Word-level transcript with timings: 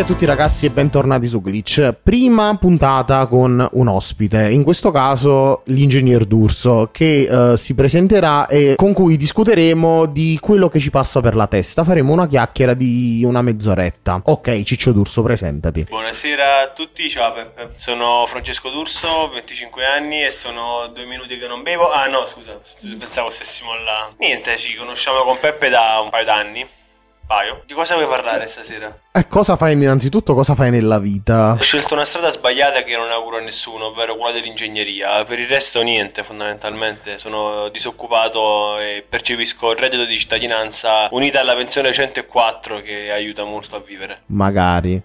Salve 0.00 0.12
a 0.12 0.14
tutti 0.14 0.24
ragazzi 0.24 0.66
e 0.66 0.70
bentornati 0.70 1.26
su 1.26 1.42
Glitch. 1.42 1.94
Prima 2.02 2.56
puntata 2.58 3.26
con 3.26 3.68
un 3.72 3.88
ospite, 3.88 4.48
in 4.50 4.64
questo 4.64 4.90
caso 4.90 5.62
l'ingegner 5.66 6.24
D'Urso, 6.24 6.88
che 6.90 7.28
uh, 7.30 7.54
si 7.56 7.74
presenterà 7.74 8.46
e 8.46 8.76
con 8.76 8.94
cui 8.94 9.16
discuteremo 9.16 10.06
di 10.06 10.38
quello 10.40 10.68
che 10.68 10.78
ci 10.78 10.88
passa 10.90 11.20
per 11.20 11.36
la 11.36 11.46
testa. 11.46 11.84
Faremo 11.84 12.12
una 12.12 12.26
chiacchiera 12.26 12.72
di 12.72 13.22
una 13.26 13.42
mezz'oretta. 13.42 14.22
Ok, 14.24 14.62
Ciccio 14.62 14.92
D'Urso, 14.92 15.22
presentati. 15.22 15.84
Buonasera 15.88 16.62
a 16.62 16.68
tutti, 16.68 17.10
ciao 17.10 17.34
Peppe. 17.34 17.74
Sono 17.76 18.24
Francesco 18.26 18.70
D'Urso, 18.70 19.28
25 19.30 19.84
anni 19.84 20.24
e 20.24 20.30
sono 20.30 20.90
due 20.94 21.04
minuti 21.04 21.36
che 21.38 21.46
non 21.46 21.62
bevo. 21.62 21.90
Ah 21.90 22.06
no, 22.06 22.24
scusa, 22.24 22.58
pensavo 22.80 23.28
stessimo 23.28 23.74
là. 23.74 24.10
Niente, 24.18 24.56
ci 24.56 24.74
conosciamo 24.74 25.24
con 25.24 25.38
Peppe 25.38 25.68
da 25.68 26.00
un 26.02 26.08
paio 26.08 26.24
d'anni 26.24 26.66
paio. 27.30 27.62
Di 27.64 27.74
cosa 27.74 27.94
vuoi 27.94 28.08
parlare 28.08 28.48
stasera? 28.48 28.92
Eh, 29.12 29.26
cosa 29.26 29.56
fai 29.56 29.72
innanzitutto, 29.72 30.34
cosa 30.34 30.54
fai 30.54 30.70
nella 30.70 31.00
vita? 31.00 31.54
Ho 31.58 31.60
scelto 31.60 31.94
una 31.94 32.04
strada 32.04 32.30
sbagliata 32.30 32.84
che 32.84 32.96
non 32.96 33.10
auguro 33.10 33.38
a 33.38 33.40
nessuno, 33.40 33.86
ovvero 33.86 34.14
quella 34.14 34.30
dell'ingegneria. 34.34 35.24
Per 35.24 35.36
il 35.36 35.48
resto 35.48 35.82
niente, 35.82 36.22
fondamentalmente. 36.22 37.18
Sono 37.18 37.68
disoccupato 37.70 38.78
e 38.78 39.04
percepisco 39.06 39.72
il 39.72 39.78
reddito 39.78 40.04
di 40.04 40.16
cittadinanza 40.16 41.08
unita 41.10 41.40
alla 41.40 41.56
pensione 41.56 41.92
104 41.92 42.82
che 42.82 43.10
aiuta 43.10 43.42
molto 43.42 43.74
a 43.74 43.82
vivere. 43.84 44.20
Magari, 44.26 45.02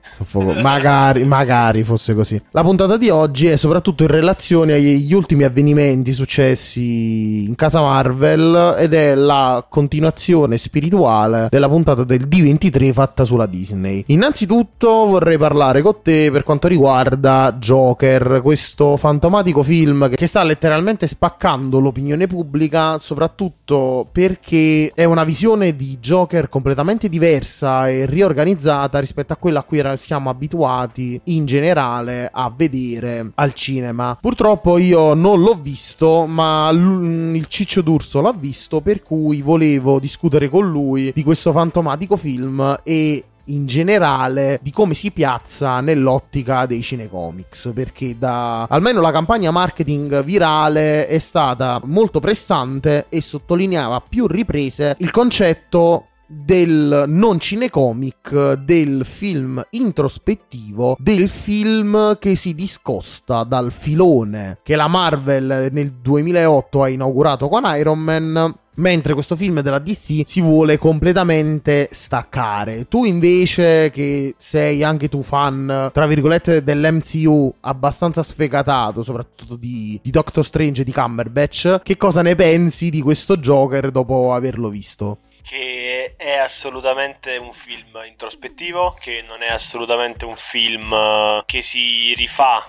magari, 0.61 1.23
magari 1.23 1.83
fosse 1.83 2.13
così. 2.13 2.39
La 2.51 2.61
puntata 2.61 2.97
di 2.97 3.09
oggi 3.09 3.47
è 3.47 3.55
soprattutto 3.55 4.03
in 4.03 4.09
relazione 4.09 4.73
agli 4.73 5.13
ultimi 5.15 5.45
avvenimenti 5.45 6.13
successi 6.13 7.45
in 7.45 7.55
casa 7.55 7.81
Marvel 7.81 8.75
ed 8.77 8.93
è 8.93 9.15
la 9.15 9.65
continuazione 9.67 10.59
spirituale 10.59 11.47
della 11.49 11.67
puntata 11.67 12.03
del 12.03 12.27
D23 12.27 12.93
fatta 12.93 13.25
sulla 13.25 13.47
Disney. 13.47 13.93
Innanzitutto 14.07 14.89
vorrei 15.05 15.37
parlare 15.37 15.81
con 15.81 15.95
te 16.01 16.29
per 16.31 16.43
quanto 16.43 16.67
riguarda 16.67 17.55
Joker, 17.59 18.41
questo 18.41 18.97
fantomatico 18.97 19.63
film 19.63 20.09
che 20.09 20.27
sta 20.27 20.43
letteralmente 20.43 21.07
spaccando 21.07 21.79
l'opinione 21.79 22.27
pubblica, 22.27 22.99
soprattutto 22.99 24.07
perché 24.11 24.91
è 24.93 25.03
una 25.03 25.23
visione 25.23 25.75
di 25.75 25.97
Joker 25.99 26.49
completamente 26.49 27.09
diversa 27.09 27.89
e 27.89 28.05
riorganizzata 28.05 28.99
rispetto 28.99 29.33
a 29.33 29.37
quella 29.37 29.59
a 29.59 29.63
cui 29.63 29.83
siamo 29.97 30.29
abituati 30.29 31.19
in 31.25 31.45
generale 31.45 32.29
a 32.31 32.51
vedere 32.55 33.31
al 33.35 33.53
cinema. 33.53 34.17
Purtroppo 34.19 34.77
io 34.77 35.13
non 35.13 35.41
l'ho 35.41 35.57
visto, 35.61 36.25
ma 36.25 36.69
il 36.71 37.45
Ciccio 37.47 37.81
D'Urso 37.81 38.21
l'ha 38.21 38.33
visto, 38.37 38.81
per 38.81 39.03
cui 39.03 39.41
volevo 39.41 39.99
discutere 39.99 40.49
con 40.49 40.69
lui 40.69 41.11
di 41.13 41.23
questo 41.23 41.51
fantomatico 41.51 42.15
film 42.15 42.79
e 42.83 43.23
in 43.45 43.65
generale 43.65 44.59
di 44.61 44.71
come 44.71 44.93
si 44.93 45.11
piazza 45.11 45.79
nell'ottica 45.79 46.65
dei 46.65 46.81
cinecomics 46.81 47.71
perché 47.73 48.17
da 48.17 48.63
almeno 48.63 49.01
la 49.01 49.11
campagna 49.11 49.51
marketing 49.51 50.23
virale 50.23 51.07
è 51.07 51.19
stata 51.19 51.79
molto 51.83 52.19
pressante 52.19 53.05
e 53.09 53.21
sottolineava 53.21 53.95
a 53.95 54.03
più 54.07 54.27
riprese 54.27 54.95
il 54.99 55.11
concetto 55.11 56.07
del 56.27 57.05
non 57.07 57.39
cinecomic, 57.39 58.53
del 58.53 59.05
film 59.05 59.61
introspettivo, 59.69 60.95
del 60.99 61.29
film 61.29 62.17
che 62.19 62.35
si 62.35 62.55
discosta 62.55 63.43
dal 63.43 63.71
filone 63.71 64.59
che 64.63 64.75
la 64.75 64.87
Marvel 64.87 65.69
nel 65.71 65.93
2008 65.93 66.83
ha 66.83 66.89
inaugurato 66.89 67.47
con 67.47 67.63
Iron 67.75 67.99
Man 67.99 68.55
Mentre 68.77 69.13
questo 69.13 69.37
film 69.37 69.61
della 69.61 69.79
DC 69.79 70.23
si 70.25 70.41
vuole 70.41 70.77
completamente 70.77 71.87
staccare. 71.91 72.87
Tu 72.89 73.05
invece, 73.05 73.89
che 73.89 74.35
sei 74.37 74.83
anche 74.83 75.07
tu 75.07 75.21
fan, 75.21 75.91
tra 75.93 76.05
virgolette, 76.05 76.61
dell'MCU 76.61 77.53
abbastanza 77.61 78.21
sfegatato, 78.21 79.01
soprattutto 79.01 79.55
di, 79.55 79.97
di 80.03 80.11
Doctor 80.11 80.43
Strange 80.43 80.81
e 80.81 80.83
di 80.83 80.91
Cumberbatch, 80.91 81.81
che 81.83 81.95
cosa 81.95 82.21
ne 82.21 82.35
pensi 82.35 82.89
di 82.89 83.01
questo 83.01 83.37
Joker 83.37 83.91
dopo 83.91 84.33
averlo 84.33 84.67
visto? 84.67 85.19
Che 85.45 86.15
è 86.17 86.37
assolutamente 86.37 87.37
un 87.37 87.53
film 87.53 88.01
introspettivo, 88.05 88.95
che 88.99 89.23
non 89.27 89.43
è 89.43 89.51
assolutamente 89.51 90.25
un 90.25 90.35
film 90.35 91.43
che 91.45 91.61
si 91.61 92.13
rifà 92.15 92.67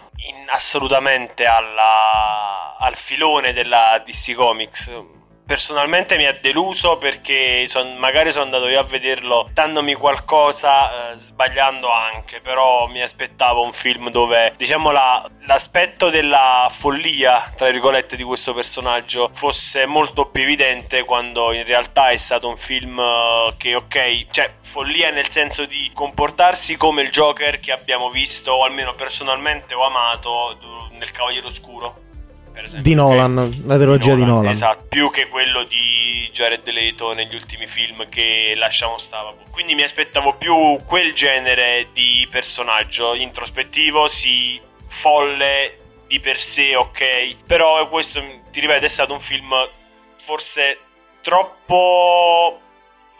assolutamente 0.48 1.46
alla, 1.46 2.76
al 2.78 2.94
filone 2.94 3.52
della 3.52 4.02
DC 4.04 4.34
Comics 4.34 4.90
personalmente 5.46 6.16
mi 6.16 6.26
ha 6.26 6.36
deluso 6.40 6.98
perché 6.98 7.66
son, 7.68 7.96
magari 7.98 8.32
sono 8.32 8.44
andato 8.44 8.66
io 8.66 8.80
a 8.80 8.82
vederlo 8.82 9.48
dandomi 9.52 9.94
qualcosa 9.94 11.12
eh, 11.12 11.18
sbagliando 11.18 11.88
anche 11.88 12.40
però 12.40 12.88
mi 12.88 13.00
aspettavo 13.00 13.62
un 13.62 13.72
film 13.72 14.10
dove 14.10 14.54
diciamo 14.56 14.90
la, 14.90 15.24
l'aspetto 15.46 16.10
della 16.10 16.68
follia 16.68 17.52
tra 17.54 17.70
virgolette 17.70 18.16
di 18.16 18.24
questo 18.24 18.54
personaggio 18.54 19.30
fosse 19.32 19.86
molto 19.86 20.26
più 20.26 20.42
evidente 20.42 21.04
quando 21.04 21.52
in 21.52 21.64
realtà 21.64 22.08
è 22.08 22.16
stato 22.16 22.48
un 22.48 22.56
film 22.56 22.98
eh, 22.98 23.54
che 23.56 23.76
ok 23.76 24.26
cioè 24.32 24.52
follia 24.62 25.10
nel 25.10 25.30
senso 25.30 25.64
di 25.64 25.92
comportarsi 25.94 26.76
come 26.76 27.02
il 27.02 27.10
Joker 27.10 27.60
che 27.60 27.70
abbiamo 27.70 28.10
visto 28.10 28.50
o 28.50 28.64
almeno 28.64 28.94
personalmente 28.94 29.74
ho 29.74 29.84
amato 29.84 30.88
nel 30.90 31.10
Cavaliere 31.12 31.46
Oscuro 31.46 32.05
esempio. 32.64 32.90
Di 32.90 32.94
Nolan, 32.94 33.36
okay. 33.36 33.62
la 33.64 33.76
trilogia 33.76 34.10
Nolan, 34.10 34.24
di 34.24 34.30
Nolan. 34.30 34.50
Esatto, 34.50 34.86
più 34.88 35.10
che 35.10 35.28
quello 35.28 35.64
di 35.64 36.28
Jared 36.32 36.68
Leto 36.68 37.12
negli 37.12 37.34
ultimi 37.34 37.66
film 37.66 38.08
che 38.08 38.54
lasciamo 38.56 38.98
stava. 38.98 39.34
Quindi 39.50 39.74
mi 39.74 39.82
aspettavo 39.82 40.34
più 40.34 40.78
quel 40.84 41.14
genere 41.14 41.88
di 41.92 42.26
personaggio 42.30 43.14
introspettivo, 43.14 44.08
sì, 44.08 44.60
folle 44.86 45.78
di 46.06 46.20
per 46.20 46.38
sé, 46.38 46.76
ok. 46.76 47.36
Però 47.46 47.88
questo, 47.88 48.22
ti 48.50 48.60
ripeto, 48.60 48.84
è 48.84 48.88
stato 48.88 49.12
un 49.12 49.20
film 49.20 49.52
forse 50.18 50.78
troppo 51.20 52.60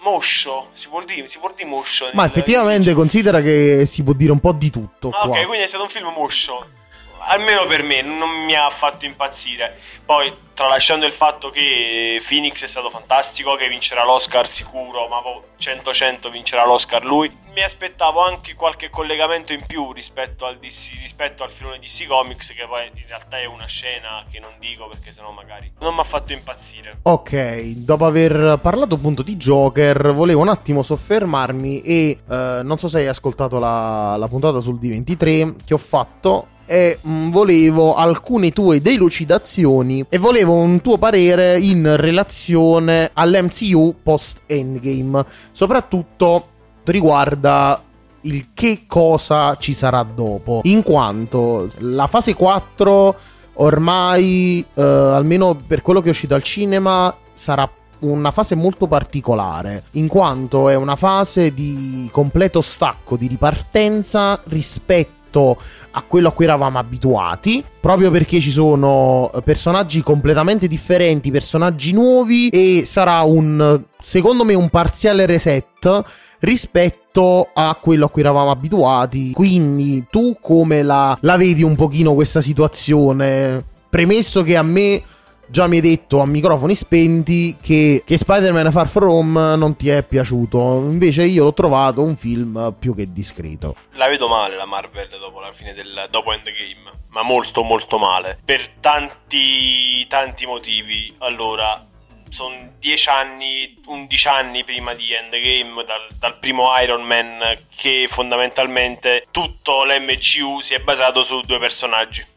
moscio, 0.03 0.71
si 0.75 0.89
può 0.89 1.03
dire, 1.03 1.29
si 1.29 1.39
può 1.39 1.53
dire 1.55 1.69
moscio. 1.69 2.11
Ma 2.13 2.25
effettivamente 2.25 2.95
considera 2.95 3.41
che 3.41 3.87
si 3.87 4.03
può 4.03 4.13
dire 4.13 4.33
un 4.33 4.41
po' 4.41 4.53
di 4.53 4.71
tutto. 4.71 5.11
Ah, 5.11 5.27
ok, 5.27 5.47
quindi 5.47 5.65
è 5.65 5.67
stato 5.67 5.85
un 5.85 5.91
film 5.91 6.09
moscio 6.09 6.85
almeno 7.27 7.67
per 7.67 7.83
me 7.83 8.03
non 8.03 8.29
mi 8.45 8.55
ha 8.55 8.69
fatto 8.71 9.05
impazzire. 9.05 9.79
Poi, 10.05 10.33
tralasciando 10.55 11.07
il 11.07 11.13
fatto 11.13 11.51
che 11.51 12.23
Phoenix 12.27 12.63
è 12.65 12.67
stato 12.67 12.91
fantastico, 12.91 13.57
che 13.57 13.69
vincerà 13.69 14.05
l'Oscar 14.05 14.47
sicuro, 14.47 15.07
ma 15.09 15.21
100-100 15.59 16.31
vincerà 16.31 16.65
l'Oscar 16.65 17.05
lui, 17.05 17.31
mi 17.53 17.63
aspettavo 17.63 18.23
anche 18.23 18.55
qualche 18.55 18.91
collegamento 18.91 19.53
in 19.53 19.65
più 19.67 19.93
rispetto 19.93 20.45
al, 20.47 20.59
DC, 20.59 20.91
rispetto 21.01 21.43
al 21.43 21.51
filone 21.51 21.79
DC 21.79 22.07
Comics, 22.07 22.53
che 22.53 22.67
poi 22.67 22.87
in 22.87 23.07
realtà 23.09 23.39
è 23.39 23.47
una 23.47 23.67
scena 23.67 24.25
che 24.31 24.39
non 24.39 24.51
dico 24.59 24.89
perché 24.89 25.11
sennò 25.11 25.31
magari 25.31 25.73
non 25.81 25.95
mi 25.95 26.01
ha 26.01 26.05
fatto 26.05 26.33
impazzire. 26.33 26.99
Ok, 27.03 27.73
dopo 27.77 28.05
aver 28.05 28.59
parlato 28.61 28.97
appunto 28.97 29.23
di 29.23 29.37
Joker, 29.37 30.13
volevo 30.13 30.43
un 30.43 30.49
attimo 30.49 30.83
soffermarmi 30.83 31.81
e 31.81 32.19
eh, 32.29 32.61
non 32.63 32.79
so 32.79 32.89
se 32.89 32.99
hai 32.99 33.07
ascoltato 33.07 33.59
la, 33.59 34.17
la 34.17 34.29
puntata 34.29 34.61
sul 34.61 34.79
D23 34.79 35.65
che 35.65 35.75
ho 35.75 35.79
fatto 35.79 36.49
e 36.67 36.99
mh, 37.01 37.11
mm, 37.11 37.31
volevo 37.31 37.95
alcune 37.95 38.53
tue 38.53 38.83
delucidazioni 38.83 40.05
e 40.09 40.19
volevo 40.19 40.55
un 40.55 40.81
tuo 40.81 40.99
parere 40.99 41.59
in 41.59 41.97
relazione 41.97 43.11
all'MCU 43.13 43.97
post 44.03 44.43
Endgame, 44.47 45.25
soprattutto 45.53 46.49
riguarda 46.85 47.81
il 48.23 48.49
che 48.55 48.83
cosa 48.87 49.57
ci 49.57 49.73
sarà 49.73 50.03
dopo, 50.03 50.61
in 50.65 50.83
quanto 50.83 51.71
la 51.79 52.07
fase 52.09 52.35
4 52.35 53.17
ormai, 53.55 54.65
eh, 54.75 54.83
almeno 54.83 55.57
per 55.67 55.83
quello 55.83 56.01
che 56.01 56.09
è 56.09 56.11
uscito 56.11 56.35
al 56.35 56.43
cinema, 56.43 57.15
sarà 57.33 57.71
una 58.01 58.31
fase 58.31 58.55
molto 58.55 58.87
particolare, 58.87 59.85
in 59.93 60.09
quanto 60.09 60.69
è 60.69 60.75
una 60.75 60.97
fase 60.97 61.55
di 61.55 62.09
completo 62.13 62.61
stacco, 62.61 63.17
di 63.17 63.27
ripartenza 63.27 64.41
rispetto 64.45 65.16
rispetto 65.27 65.59
a 65.91 66.03
quello 66.03 66.29
a 66.29 66.33
cui 66.33 66.45
eravamo 66.45 66.79
abituati, 66.79 67.65
proprio 67.81 68.11
perché 68.11 68.41
ci 68.41 68.51
sono 68.51 69.31
personaggi 69.45 70.03
completamente 70.03 70.69
differenti, 70.69 71.31
personaggi 71.31 71.93
nuovi 71.93 72.49
e 72.49 72.85
sarà 72.85 73.23
un, 73.23 73.83
secondo 73.99 74.45
me, 74.45 74.55
un 74.55 74.69
parziale 74.69 75.27
reset 75.27 76.03
rispetto 76.41 77.49
a 77.55 77.79
quello 77.81 78.07
a 78.07 78.09
cui 78.11 78.21
eravamo 78.21 78.51
abituati. 78.51 79.33
Quindi 79.33 80.07
tu 80.11 80.37
come 80.41 80.83
la, 80.83 81.17
la 81.21 81.37
vedi 81.37 81.63
un 81.63 81.77
pochino 81.77 82.15
questa 82.15 82.41
situazione? 82.41 83.65
Premesso 83.89 84.43
che 84.43 84.57
a 84.57 84.63
me 84.63 85.03
Già 85.49 85.69
mi 85.69 85.77
hai 85.77 85.83
detto 85.83 86.21
a 86.21 86.27
microfoni 86.27 86.75
spenti 86.75 87.57
che, 87.63 88.03
che 88.05 88.17
Spider-Man 88.17 88.73
Far 88.73 88.89
From 88.89 89.09
Home 89.09 89.57
non 89.57 89.77
ti 89.77 89.89
è 89.89 90.03
piaciuto, 90.03 90.59
invece 90.59 91.25
io 91.25 91.45
l'ho 91.45 91.55
trovato 91.55 92.03
un 92.03 92.17
film 92.17 92.75
più 92.79 92.95
che 92.95 93.13
discreto. 93.13 93.77
La 93.93 94.09
vedo 94.09 94.29
male 94.29 94.57
la 94.57 94.67
Marvel 94.67 95.09
dopo 95.09 95.41
la 95.41 95.53
fine 95.53 95.73
del 95.73 96.09
dopo 96.11 96.33
Endgame, 96.33 96.93
ma 97.11 97.23
molto 97.23 97.63
molto 97.63 97.99
male, 97.99 98.39
per 98.45 98.69
tanti 98.81 100.05
tanti 100.09 100.47
motivi. 100.47 101.15
Allora, 101.19 101.87
sono 102.29 102.73
10 102.79 103.09
anni, 103.09 103.83
11 103.87 104.29
anni 104.29 104.65
prima 104.65 104.95
di 104.95 105.13
Endgame, 105.13 105.85
dal, 105.85 106.09
dal, 106.19 106.39
primo 106.39 106.77
Iron 106.81 107.03
Man, 107.03 107.41
che 107.75 108.07
fondamentalmente 108.09 109.27
tutto 109.31 109.85
l'MCU 109.85 110.61
si 110.61 110.75
è 110.75 110.81
basato 110.81 111.23
su 111.23 111.41
due 111.41 111.59
personaggi. 111.59 112.35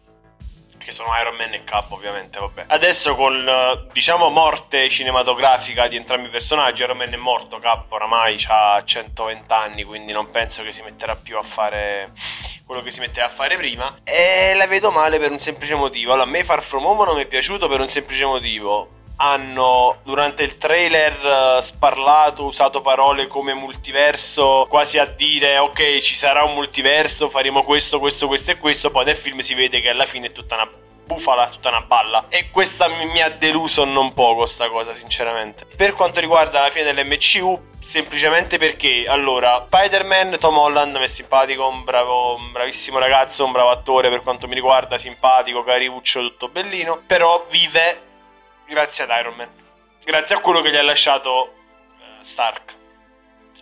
Che 0.90 0.96
sono 0.96 1.16
Iron 1.22 1.36
Man 1.36 1.54
e 1.54 1.64
Cap, 1.64 1.92
ovviamente. 1.92 2.40
Vabbè. 2.40 2.64
Adesso, 2.66 3.14
con 3.14 3.88
diciamo 3.94 4.30
morte 4.30 4.90
cinematografica 4.90 5.88
di 5.88 5.96
entrambi 5.96 6.30
i 6.30 6.32
personaggi, 6.32 6.82
Iron 6.82 6.98
Man 6.98 7.14
è 7.14 7.16
morto. 7.16 7.60
Cap 7.60 7.92
oramai 7.92 8.44
ha 8.48 8.82
120 8.84 9.54
anni, 9.54 9.84
quindi 9.84 10.12
non 10.12 10.32
penso 10.32 10.64
che 10.64 10.72
si 10.72 10.82
metterà 10.82 11.16
più 11.16 11.38
a 11.38 11.44
fare 11.44 12.12
quello 12.66 12.82
che 12.82 12.90
si 12.90 13.02
metteva 13.02 13.28
a 13.28 13.30
fare 13.30 13.56
prima. 13.56 14.00
E 14.04 14.56
la 14.56 14.66
vedo 14.66 14.90
male 14.90 15.20
per 15.20 15.30
un 15.30 15.38
semplice 15.38 15.76
motivo. 15.76 16.14
Allora, 16.14 16.28
a 16.28 16.32
me 16.32 16.44
Far 16.44 16.64
From 16.64 16.84
Home 16.84 17.06
non 17.06 17.18
mi 17.18 17.22
è 17.22 17.28
piaciuto 17.28 17.68
per 17.68 17.82
un 17.82 17.90
semplice 17.90 18.26
motivo 18.26 18.98
hanno 19.22 19.98
durante 20.04 20.44
il 20.44 20.58
trailer 20.58 21.58
uh, 21.58 21.62
sparlato, 21.62 22.46
usato 22.46 22.82
parole 22.82 23.28
come 23.28 23.54
multiverso, 23.54 24.66
quasi 24.70 24.98
a 24.98 25.06
dire 25.06 25.58
ok 25.58 25.98
ci 25.98 26.16
sarà 26.16 26.44
un 26.44 26.54
multiverso, 26.54 27.30
faremo 27.30 27.64
questo, 27.64 28.00
questo, 28.00 28.28
questo 28.28 28.52
e 28.52 28.58
questo, 28.58 28.92
poi 28.92 29.06
nel 29.06 29.16
film 29.16 29.40
si 29.40 29.54
vede 29.54 29.82
che 29.82 29.90
alla 29.90 30.06
fine 30.06 30.28
è 30.28 30.32
tutta 30.32 30.56
una 30.56 30.70
bufala, 31.06 31.50
tutta 31.50 31.70
una 31.70 31.82
balla. 31.82 32.26
E 32.30 32.50
questa 32.52 32.88
mi, 32.88 33.20
ha 33.20 33.30
deluso 33.30 33.84
non 33.84 34.14
poco 34.14 34.46
sta 34.46 34.70
cosa, 34.70 34.94
sinceramente. 34.94 35.66
Per 35.66 35.94
quanto 35.94 36.20
riguarda 36.20 36.62
la 36.62 36.70
fine 36.70 36.94
dell'MCU, 36.94 37.68
semplicemente 37.82 38.58
perché 38.58 39.06
allora 39.08 39.66
Spider-Man 39.66 40.38
Tom 40.38 40.58
Holland 40.58 40.96
mi 40.96 41.04
è 41.04 41.08
simpatico 41.08 41.68
un, 41.68 41.84
bravo, 41.84 42.36
un 42.36 42.52
bravissimo 42.52 43.00
ragazzo 43.00 43.46
un 43.46 43.54
bravo 43.54 43.70
attore 43.70 44.10
per 44.10 44.20
quanto 44.20 44.50
mi 44.50 44.54
riguarda 44.54 44.98
simpatico 44.98 45.64
cariuccio 45.64 46.20
tutto 46.20 46.50
bellino 46.50 47.02
però 47.08 47.46
vive 47.50 48.09
grazie 48.70 49.04
ad 49.04 49.10
Iron 49.20 49.36
Man. 49.36 49.50
Grazie 50.04 50.36
a 50.36 50.40
quello 50.40 50.62
che 50.62 50.72
gli 50.72 50.78
ha 50.78 50.84
lasciato 50.84 51.56
uh, 51.98 52.22
Stark. 52.22 52.76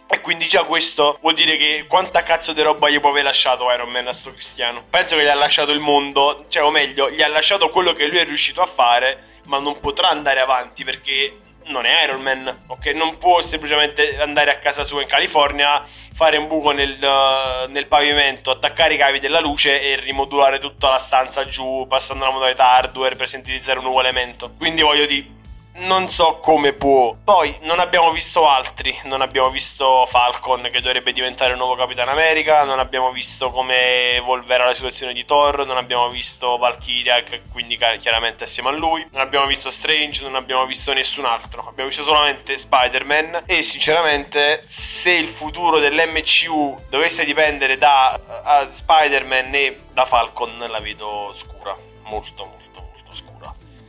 E 0.09 0.21
quindi 0.21 0.47
già 0.47 0.63
questo 0.63 1.17
vuol 1.21 1.33
dire 1.33 1.57
che 1.57 1.85
quanta 1.87 2.23
cazzo 2.23 2.53
di 2.53 2.61
roba 2.61 2.89
gli 2.89 2.99
può 2.99 3.09
aver 3.09 3.23
lasciato 3.23 3.71
Iron 3.71 3.89
Man 3.89 4.07
a 4.07 4.13
sto 4.13 4.31
cristiano. 4.31 4.83
Penso 4.89 5.15
che 5.15 5.23
gli 5.23 5.27
ha 5.27 5.33
lasciato 5.33 5.71
il 5.71 5.79
mondo, 5.79 6.45
cioè 6.49 6.63
o 6.63 6.69
meglio, 6.69 7.09
gli 7.09 7.21
ha 7.21 7.27
lasciato 7.27 7.69
quello 7.69 7.93
che 7.93 8.07
lui 8.07 8.17
è 8.17 8.25
riuscito 8.25 8.61
a 8.61 8.65
fare, 8.65 9.39
ma 9.45 9.59
non 9.59 9.79
potrà 9.79 10.09
andare 10.09 10.39
avanti 10.39 10.83
perché 10.83 11.39
non 11.67 11.85
è 11.85 12.03
Iron 12.03 12.21
Man, 12.21 12.63
ok? 12.67 12.85
Non 12.87 13.17
può 13.17 13.41
semplicemente 13.41 14.19
andare 14.19 14.51
a 14.51 14.57
casa 14.57 14.83
sua 14.83 15.01
in 15.01 15.07
California, 15.07 15.83
fare 16.13 16.37
un 16.37 16.47
buco 16.47 16.71
nel, 16.71 16.97
uh, 17.01 17.69
nel, 17.71 17.87
pavimento, 17.87 18.51
attaccare 18.51 18.93
i 18.93 18.97
cavi 18.97 19.19
della 19.19 19.39
luce 19.39 19.81
e 19.81 19.95
rimodulare 19.99 20.59
tutta 20.59 20.89
la 20.89 20.97
stanza 20.97 21.45
giù, 21.45 21.85
passando 21.87 22.23
alla 22.23 22.33
modalità 22.33 22.71
hardware 22.71 23.15
per 23.15 23.27
sintetizzare 23.27 23.79
un 23.79 23.85
nuovo 23.85 23.99
elemento. 23.99 24.51
Quindi 24.57 24.81
voglio 24.81 25.05
dire 25.05 25.36
non 25.77 26.09
so 26.09 26.37
come 26.41 26.73
può. 26.73 27.15
Poi 27.23 27.57
non 27.61 27.79
abbiamo 27.79 28.11
visto 28.11 28.47
altri, 28.47 28.97
non 29.03 29.21
abbiamo 29.21 29.49
visto 29.49 30.05
Falcon 30.05 30.69
che 30.71 30.81
dovrebbe 30.81 31.11
diventare 31.11 31.51
il 31.51 31.57
nuovo 31.57 31.75
Capitan 31.75 32.09
America, 32.09 32.63
non 32.63 32.79
abbiamo 32.79 33.11
visto 33.11 33.49
come 33.49 34.15
evolverà 34.15 34.65
la 34.65 34.73
situazione 34.73 35.13
di 35.13 35.25
Thor, 35.25 35.65
non 35.65 35.77
abbiamo 35.77 36.09
visto 36.09 36.57
Valkyria 36.57 37.23
che 37.23 37.41
quindi 37.51 37.77
chiaramente 37.99 38.45
assieme 38.45 38.69
a 38.69 38.71
lui, 38.71 39.05
non 39.11 39.21
abbiamo 39.21 39.45
visto 39.45 39.69
Strange, 39.69 40.23
non 40.23 40.35
abbiamo 40.35 40.65
visto 40.65 40.93
nessun 40.93 41.25
altro, 41.25 41.67
abbiamo 41.67 41.89
visto 41.89 42.03
solamente 42.03 42.57
Spider-Man. 42.57 43.43
E 43.45 43.61
sinceramente 43.61 44.61
se 44.65 45.11
il 45.11 45.27
futuro 45.27 45.79
dell'MCU 45.79 46.85
dovesse 46.89 47.23
dipendere 47.23 47.77
da 47.77 48.19
uh, 48.27 48.71
Spider-Man 48.71 49.53
e 49.53 49.79
da 49.93 50.05
Falcon 50.05 50.65
la 50.69 50.79
vedo 50.79 51.31
scura, 51.33 51.75
molto 52.03 52.43
molto. 52.43 52.66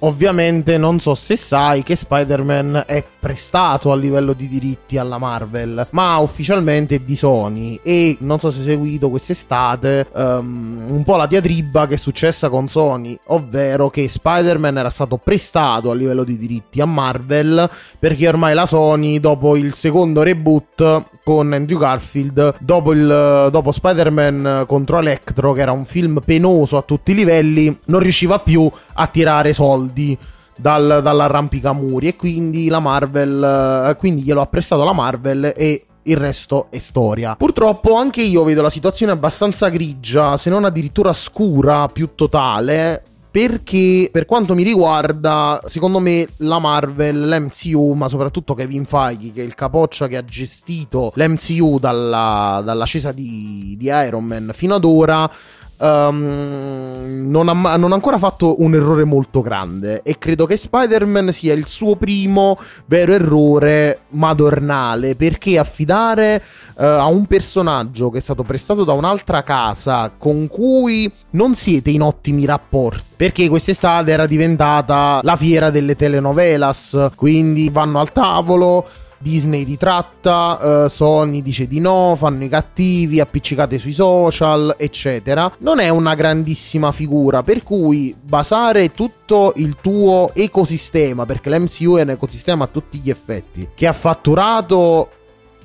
Ovviamente 0.00 0.78
non 0.78 1.00
so 1.00 1.14
se 1.14 1.36
sai 1.36 1.82
che 1.82 1.96
Spider-Man 1.96 2.84
è 2.86 3.04
prestato 3.18 3.92
a 3.92 3.96
livello 3.96 4.32
di 4.32 4.48
diritti 4.48 4.98
alla 4.98 5.18
Marvel, 5.18 5.86
ma 5.90 6.16
ufficialmente 6.18 6.96
è 6.96 6.98
di 7.00 7.16
Sony. 7.16 7.80
E 7.82 8.16
non 8.20 8.38
so 8.38 8.50
se 8.50 8.60
hai 8.60 8.66
seguito 8.66 9.10
quest'estate 9.10 10.08
um, 10.12 10.84
un 10.88 11.02
po' 11.04 11.16
la 11.16 11.26
diatriba 11.26 11.86
che 11.86 11.94
è 11.94 11.96
successa 11.96 12.48
con 12.48 12.68
Sony, 12.68 13.18
ovvero 13.26 13.90
che 13.90 14.08
Spider-Man 14.08 14.78
era 14.78 14.90
stato 14.90 15.16
prestato 15.16 15.90
a 15.90 15.94
livello 15.94 16.24
di 16.24 16.38
diritti 16.38 16.80
a 16.80 16.86
Marvel 16.86 17.68
perché 17.98 18.28
ormai 18.28 18.54
la 18.54 18.66
Sony 18.66 19.20
dopo 19.20 19.56
il 19.56 19.74
secondo 19.74 20.22
reboot 20.22 21.04
con 21.24 21.52
Andrew 21.52 21.78
Garfield, 21.78 22.54
dopo, 22.60 22.92
il, 22.92 23.48
dopo 23.50 23.72
Spider-Man 23.72 24.64
contro 24.66 24.98
Electro 24.98 25.52
che 25.52 25.60
era 25.60 25.72
un 25.72 25.84
film 25.84 26.20
penoso 26.24 26.76
a 26.76 26.82
tutti 26.82 27.12
i 27.12 27.14
livelli, 27.14 27.78
non 27.86 28.00
riusciva 28.00 28.38
più 28.38 28.70
a 28.94 29.06
tirare 29.06 29.52
soldi 29.52 29.66
soldi 29.68 30.18
dal, 30.58 31.00
dall'arrampicamuri 31.02 32.08
e 32.08 32.16
quindi 32.16 32.68
la 32.68 32.80
Marvel, 32.80 33.88
eh, 33.90 33.96
quindi 33.96 34.22
glielo 34.22 34.40
ha 34.40 34.46
prestato 34.46 34.84
la 34.84 34.92
Marvel 34.92 35.52
e 35.56 35.84
il 36.02 36.16
resto 36.16 36.66
è 36.70 36.78
storia. 36.78 37.36
Purtroppo 37.36 37.94
anche 37.94 38.22
io 38.22 38.42
vedo 38.44 38.62
la 38.62 38.70
situazione 38.70 39.12
abbastanza 39.12 39.68
grigia, 39.68 40.36
se 40.36 40.50
non 40.50 40.64
addirittura 40.64 41.12
scura, 41.12 41.86
più 41.88 42.10
totale. 42.14 43.02
Perché 43.30 44.08
per 44.10 44.24
quanto 44.24 44.54
mi 44.54 44.62
riguarda, 44.62 45.60
secondo 45.66 45.98
me 45.98 46.26
la 46.38 46.58
Marvel, 46.58 47.28
l'MCU, 47.28 47.92
ma 47.92 48.08
soprattutto 48.08 48.54
Kevin 48.54 48.86
Feige, 48.86 49.32
che 49.32 49.42
è 49.42 49.44
il 49.44 49.54
capoccia 49.54 50.08
che 50.08 50.16
ha 50.16 50.24
gestito 50.24 51.12
l'MCU 51.14 51.78
dalla, 51.78 52.62
dall'ascesa 52.64 53.12
di, 53.12 53.76
di 53.78 53.86
Iron 53.86 54.24
Man 54.24 54.50
fino 54.54 54.76
ad 54.76 54.84
ora, 54.84 55.30
um, 55.78 57.26
non, 57.28 57.48
ha, 57.48 57.76
non, 57.76 57.92
ha, 57.92 57.94
ancora 57.94 58.18
fatto 58.18 58.62
un 58.62 58.74
errore 58.74 59.04
molto 59.04 59.40
grande 59.40 60.02
e 60.02 60.18
credo 60.18 60.46
che 60.46 60.56
Spider-Man 60.56 61.32
sia 61.32 61.54
il 61.54 61.66
suo 61.66 61.96
primo 61.96 62.58
vero 62.86 63.12
errore 63.12 64.00
madornale 64.08 65.14
perché 65.14 65.58
affidare 65.58 66.42
uh, 66.76 66.82
a 66.82 67.06
un 67.06 67.26
personaggio 67.26 68.10
che 68.10 68.18
è 68.18 68.20
stato 68.20 68.42
prestato 68.42 68.84
da 68.84 68.92
un'altra 68.92 69.42
casa 69.42 70.12
con 70.16 70.48
cui 70.48 71.10
non 71.30 71.54
siete 71.54 71.90
in 71.90 72.02
ottimi 72.02 72.44
rapporti 72.44 73.04
perché 73.16 73.48
quest'estate 73.48 74.10
era 74.10 74.26
diventata 74.26 75.20
la 75.22 75.36
fiera 75.36 75.70
delle 75.70 75.96
telenovelas 75.96 77.10
quindi 77.14 77.68
vanno 77.70 78.00
al 78.00 78.12
tavolo 78.12 78.86
Disney 79.18 79.64
ritratta, 79.64 80.84
uh, 80.84 80.88
Sony 80.88 81.42
dice 81.42 81.66
di 81.66 81.80
no, 81.80 82.14
fanno 82.16 82.44
i 82.44 82.48
cattivi, 82.48 83.20
appiccicate 83.20 83.78
sui 83.78 83.92
social, 83.92 84.74
eccetera. 84.78 85.52
Non 85.58 85.80
è 85.80 85.88
una 85.88 86.14
grandissima 86.14 86.92
figura, 86.92 87.42
per 87.42 87.62
cui 87.62 88.14
basare 88.20 88.92
tutto 88.92 89.52
il 89.56 89.76
tuo 89.80 90.30
ecosistema, 90.34 91.26
perché 91.26 91.50
l'MCU 91.50 91.96
è 91.96 92.02
un 92.02 92.10
ecosistema 92.10 92.64
a 92.64 92.68
tutti 92.68 92.98
gli 92.98 93.10
effetti, 93.10 93.68
che 93.74 93.86
ha 93.86 93.92
fatturato 93.92 95.10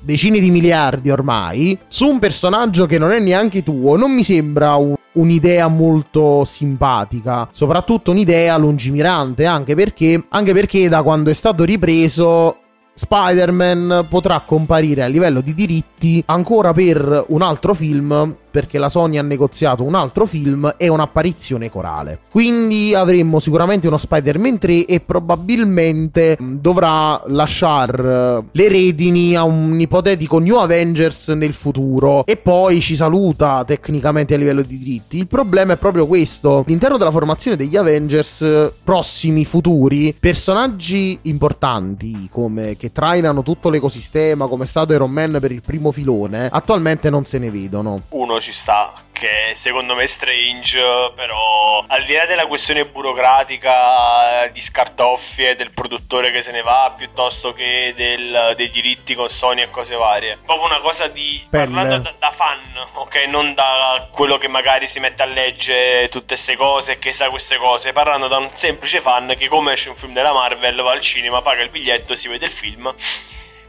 decine 0.00 0.38
di 0.38 0.50
miliardi 0.50 1.10
ormai, 1.10 1.78
su 1.88 2.06
un 2.06 2.18
personaggio 2.18 2.86
che 2.86 2.98
non 2.98 3.10
è 3.10 3.20
neanche 3.20 3.62
tuo, 3.62 3.96
non 3.96 4.12
mi 4.12 4.22
sembra 4.22 4.74
un 4.74 4.94
un'idea 5.14 5.68
molto 5.68 6.44
simpatica, 6.44 7.48
soprattutto 7.52 8.10
un'idea 8.10 8.56
lungimirante, 8.56 9.44
anche 9.44 9.74
perché, 9.74 10.24
anche 10.28 10.52
perché 10.52 10.88
da 10.88 11.02
quando 11.02 11.30
è 11.30 11.34
stato 11.34 11.64
ripreso 11.64 12.58
Spider-Man 12.94 14.06
potrà 14.08 14.40
comparire 14.40 15.02
a 15.02 15.06
livello 15.06 15.40
di 15.40 15.52
diritti 15.52 16.22
ancora 16.26 16.72
per 16.72 17.24
un 17.28 17.42
altro 17.42 17.74
film 17.74 18.36
perché 18.54 18.78
la 18.78 18.88
Sony 18.88 19.18
ha 19.18 19.22
negoziato 19.22 19.82
un 19.82 19.96
altro 19.96 20.26
film 20.26 20.76
e 20.76 20.86
un'apparizione 20.86 21.68
corale. 21.68 22.20
Quindi 22.30 22.94
avremmo 22.94 23.40
sicuramente 23.40 23.88
uno 23.88 23.98
Spider-Man 23.98 24.58
3 24.58 24.86
e 24.86 25.00
probabilmente 25.00 26.36
dovrà 26.38 27.20
lasciare 27.26 28.38
eh, 28.38 28.44
le 28.52 28.68
redini 28.68 29.34
a 29.34 29.42
un 29.42 29.80
ipotetico 29.80 30.38
New 30.38 30.54
Avengers 30.54 31.30
nel 31.30 31.52
futuro 31.52 32.24
e 32.24 32.36
poi 32.36 32.80
ci 32.80 32.94
saluta 32.94 33.64
tecnicamente 33.66 34.34
a 34.34 34.36
livello 34.36 34.62
di 34.62 34.78
diritti. 34.78 35.16
Il 35.16 35.26
problema 35.26 35.72
è 35.72 35.76
proprio 35.76 36.06
questo. 36.06 36.62
All'interno 36.64 36.96
della 36.96 37.10
formazione 37.10 37.56
degli 37.56 37.74
Avengers 37.74 38.42
eh, 38.42 38.72
prossimi, 38.84 39.44
futuri, 39.44 40.14
personaggi 40.16 41.18
importanti 41.22 42.28
come 42.30 42.76
che 42.76 42.92
trainano 42.92 43.42
tutto 43.42 43.68
l'ecosistema 43.68 44.46
come 44.46 44.62
è 44.62 44.68
stato 44.68 44.92
Iron 44.92 45.10
Man 45.10 45.38
per 45.40 45.50
il 45.50 45.60
primo 45.60 45.90
filone, 45.90 46.48
attualmente 46.52 47.10
non 47.10 47.24
se 47.24 47.38
ne 47.38 47.50
vedono. 47.50 48.02
Uno 48.10 48.36
ci 48.44 48.52
sta, 48.52 48.92
che 49.10 49.52
secondo 49.54 49.94
me 49.94 50.02
è 50.02 50.06
strange, 50.06 50.78
però 51.14 51.82
al 51.88 52.04
di 52.04 52.12
là 52.12 52.26
della 52.26 52.44
questione 52.46 52.84
burocratica 52.84 54.46
di 54.52 54.60
scartoffie 54.60 55.56
del 55.56 55.72
produttore 55.72 56.30
che 56.30 56.42
se 56.42 56.50
ne 56.50 56.60
va, 56.60 56.92
piuttosto 56.94 57.54
che 57.54 57.94
del, 57.96 58.52
dei 58.54 58.68
diritti 58.68 59.14
con 59.14 59.30
Sony 59.30 59.62
e 59.62 59.70
cose 59.70 59.96
varie, 59.96 60.38
proprio 60.44 60.66
una 60.66 60.80
cosa 60.80 61.08
di... 61.08 61.42
Pelle. 61.48 61.72
parlando 61.72 62.02
da, 62.02 62.14
da, 62.18 62.30
fan, 62.30 62.60
ok? 62.92 63.24
Non 63.28 63.54
da 63.54 64.08
quello 64.10 64.36
che 64.36 64.48
magari 64.48 64.86
si 64.86 65.00
mette 65.00 65.22
a 65.22 65.26
leggere 65.26 66.10
tutte 66.10 66.34
queste 66.34 66.54
cose 66.54 66.92
e 66.92 66.98
che 66.98 67.12
sa 67.12 67.30
queste 67.30 67.56
cose, 67.56 67.94
parlando 67.94 68.28
da 68.28 68.36
un 68.36 68.50
semplice 68.52 69.00
fan 69.00 69.34
che 69.38 69.48
come 69.48 69.72
esce 69.72 69.88
un 69.88 69.96
film 69.96 70.12
della 70.12 70.34
Marvel 70.34 70.82
va 70.82 70.92
al 70.92 71.00
cinema, 71.00 71.40
paga 71.40 71.62
il 71.62 71.70
biglietto, 71.70 72.14
si 72.14 72.28
vede 72.28 72.44
il 72.44 72.52
film 72.52 72.94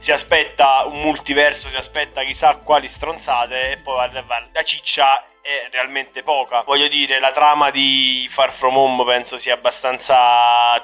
si 0.06 0.12
aspetta 0.12 0.86
un 0.86 1.02
multiverso, 1.02 1.68
si 1.68 1.76
aspetta 1.76 2.24
chissà 2.24 2.60
quali 2.64 2.88
stronzate 2.88 3.72
e 3.72 3.78
poi 3.78 4.08
la 4.14 4.62
ciccia 4.62 5.24
è 5.42 5.68
realmente 5.72 6.22
poca. 6.22 6.62
Voglio 6.64 6.88
dire, 6.88 7.20
la 7.20 7.32
trama 7.32 7.72
di 7.72 8.28
Far 8.30 8.52
From 8.52 8.78
Home 8.78 9.04
penso 9.04 9.40
sia 9.40 9.56
abbastanza 9.56 10.16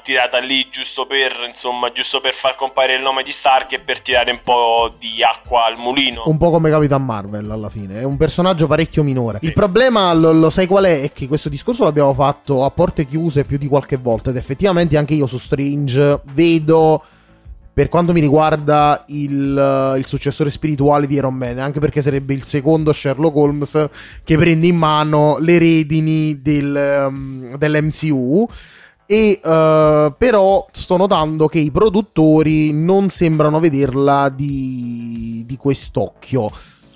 tirata 0.02 0.40
lì 0.40 0.68
giusto 0.72 1.06
per, 1.06 1.34
insomma, 1.46 1.92
giusto 1.92 2.20
per 2.20 2.34
far 2.34 2.56
comparire 2.56 2.98
il 2.98 3.04
nome 3.04 3.22
di 3.22 3.32
Stark 3.32 3.74
e 3.74 3.80
per 3.80 4.02
tirare 4.02 4.32
un 4.32 4.40
po' 4.44 4.92
di 4.98 5.22
acqua 5.22 5.66
al 5.66 5.78
mulino. 5.78 6.24
Un 6.26 6.40
po' 6.40 6.50
come 6.50 6.72
Capitan 6.72 7.06
Marvel 7.06 7.52
alla 7.52 7.70
fine, 7.70 8.00
è 8.00 8.04
un 8.04 8.18
personaggio 8.18 8.66
parecchio 8.66 9.04
minore. 9.04 9.38
Sì. 9.40 9.46
Il 9.46 9.54
problema, 9.54 10.12
lo, 10.14 10.32
lo, 10.32 10.50
sai 10.50 10.66
qual 10.66 10.86
è? 10.86 11.04
È 11.04 11.12
che 11.12 11.28
questo 11.28 11.48
discorso 11.48 11.84
l'abbiamo 11.84 12.16
fatto 12.16 12.66
a 12.66 12.72
porte 12.72 13.06
chiuse 13.06 13.44
più 13.44 13.60
di 13.60 13.68
qualche 13.68 13.98
volta 13.98 14.32
ed 14.32 14.38
effettivamente 14.38 14.98
anche 14.98 15.14
io 15.14 15.28
su 15.28 15.38
Strange 15.38 16.22
vedo 16.24 17.04
per 17.74 17.88
quanto 17.88 18.12
mi 18.12 18.20
riguarda 18.20 19.06
il, 19.08 19.96
il, 19.98 20.06
successore 20.06 20.52
spirituale 20.52 21.08
di 21.08 21.16
Iron 21.16 21.36
Man, 21.36 21.58
anche 21.60 21.80
perché 21.80 22.02
sarebbe 22.02 22.34
il 22.34 22.44
secondo 22.44 22.92
Sherlock 22.92 23.36
Holmes 23.36 23.90
che 24.24 24.38
prende 24.38 24.68
in 24.68 24.76
mano 24.76 25.38
le 25.40 25.58
redini 25.58 26.42
del, 26.42 27.08
um, 27.08 27.58
dell'MCU. 27.58 28.48
E 29.06 29.42
uh, 29.44 30.14
però 30.18 30.68
sto 30.72 30.96
notando 30.96 31.48
che 31.48 31.60
i 31.60 31.70
produttori 31.70 32.72
non 32.72 33.10
sembrano 33.10 33.60
vederla 33.60 34.30
di, 34.30 35.44
di 35.46 35.58
quest'occhio 35.58 36.50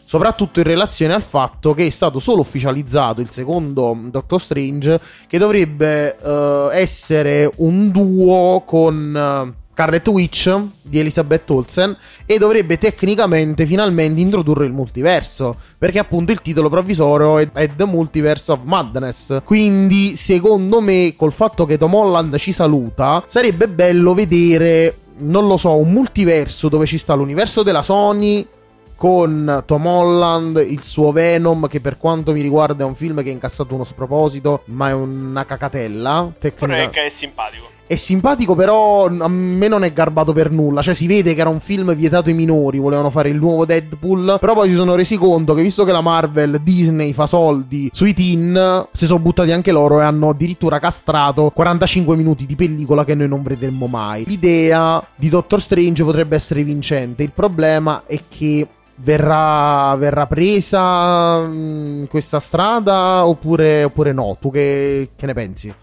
soprattutto 0.08 0.60
in 0.60 0.66
relazione 0.66 1.14
al 1.14 1.24
fatto 1.24 1.74
che 1.74 1.88
è 1.88 1.90
stato 1.90 2.20
solo 2.20 2.42
ufficializzato 2.42 3.20
il 3.22 3.30
secondo 3.30 3.98
Doctor 4.12 4.40
Strange 4.40 5.02
che 5.28 5.38
dovrebbe 5.40 6.16
uh, 6.22 6.70
essere 6.72 7.52
un 7.58 7.92
duo 7.92 8.62
con 8.66 9.54
uh, 9.58 9.65
Scarlet 9.76 10.08
Witch 10.08 10.58
di 10.82 11.00
Elizabeth 11.00 11.50
Olsen 11.50 11.96
e 12.26 12.38
dovrebbe 12.38 12.78
tecnicamente 12.78 13.66
finalmente 13.66 14.22
introdurre 14.22 14.66
il 14.66 14.72
multiverso 14.72 15.54
perché 15.78 16.00
appunto 16.00 16.32
il 16.32 16.42
titolo 16.42 16.70
provvisorio 16.70 17.40
è, 17.40 17.52
è, 17.52 17.76
The 17.76 17.84
Multiverse 17.84 18.54
of 18.54 18.60
Madness 18.64 19.42
quindi 19.44 20.16
secondo 20.16 20.80
me 20.80 21.14
col 21.18 21.34
fatto 21.34 21.66
che 21.66 21.78
Tom 21.78 21.94
Holland 21.94 22.38
ci 22.38 22.54
saluta 22.54 23.22
sarebbe 23.28 23.68
bello 23.68 24.14
vedere 24.14 24.96
non 25.18 25.46
lo 25.46 25.58
so 25.58 25.76
un 25.76 25.92
multiverso 25.92 26.70
dove 26.70 26.86
ci 26.86 26.98
sta 26.98 27.14
l'universo 27.14 27.62
della 27.62 27.84
Sony 27.84 28.48
con 28.96 29.62
Tom 29.66 29.86
Holland, 29.86 30.66
il 30.66 30.82
suo 30.82 31.12
Venom, 31.12 31.68
che 31.68 31.82
per 31.82 31.98
quanto 31.98 32.32
mi 32.32 32.40
riguarda 32.40 32.86
è 32.86 32.88
un 32.88 32.96
film 32.96 33.22
che 33.24 33.30
ha 33.30 33.34
incassato 33.34 33.76
uno 33.76 33.84
sproposito, 33.84 34.62
ma 34.68 34.88
è 34.88 34.94
una 34.94 35.46
cacatella. 35.46 36.32
Tecnica... 36.40 36.66
Però 36.90 37.06
è 37.06 37.10
simpatico. 37.10 37.75
È 37.88 37.96
simpatico, 37.96 38.56
però 38.56 39.06
a 39.06 39.28
me 39.28 39.68
non 39.68 39.84
è 39.84 39.94
garbato 39.94 40.34
per 40.34 40.50
nulla. 40.50 40.82
Cioè, 40.82 40.96
si 40.96 41.06
vede 41.06 41.36
che 41.36 41.42
era 41.42 41.50
un 41.50 41.60
film 41.60 41.94
vietato 41.94 42.30
ai 42.30 42.36
minori. 42.36 42.80
Volevano 42.80 43.12
fare 43.12 43.30
il 43.30 43.38
nuovo 43.38 43.66
Deadpool. 43.66 44.38
Però 44.40 44.54
poi 44.54 44.70
si 44.70 44.76
sono 44.76 44.96
resi 44.96 45.18
conto 45.18 45.54
che, 45.54 45.62
visto 45.62 45.84
che 45.84 45.92
la 45.92 46.02
Marvel, 46.02 46.62
Disney 46.64 47.14
fa 47.14 47.28
soldi 47.28 47.90
sui 47.94 48.14
teen, 48.14 48.88
si 48.92 49.06
sono 49.06 49.20
buttati 49.20 49.52
anche 49.52 49.72
loro 49.72 50.02
e 50.02 50.04
hanno 50.04 50.30
addirittura 50.30 50.80
castrato 50.80 51.52
45 51.52 52.16
minuti 52.16 52.48
di 52.48 52.56
pellicola 52.56 53.06
che 53.06 53.14
noi 53.14 53.28
non 53.28 53.44
vedremo 53.44 53.86
mai. 53.86 54.24
L'idea 54.26 55.06
di 55.16 55.30
Doctor 55.30 55.62
Strange 55.62 56.04
potrebbe 56.04 56.36
essere 56.36 56.64
vincente. 56.64 57.22
Il 57.22 57.32
problema 57.32 58.04
è 58.08 58.20
che 58.28 58.68
Verrà, 58.98 59.94
verrà, 59.98 60.26
presa 60.26 61.40
mh, 61.40 61.54
mm, 61.54 62.04
questa 62.06 62.40
strada 62.40 63.26
oppure, 63.28 63.84
oppure 63.84 64.14
no? 64.14 64.38
Tu 64.40 64.50
che, 64.52 65.10
che, 65.18 65.26
ne 65.26 65.34
pensi? 65.34 65.74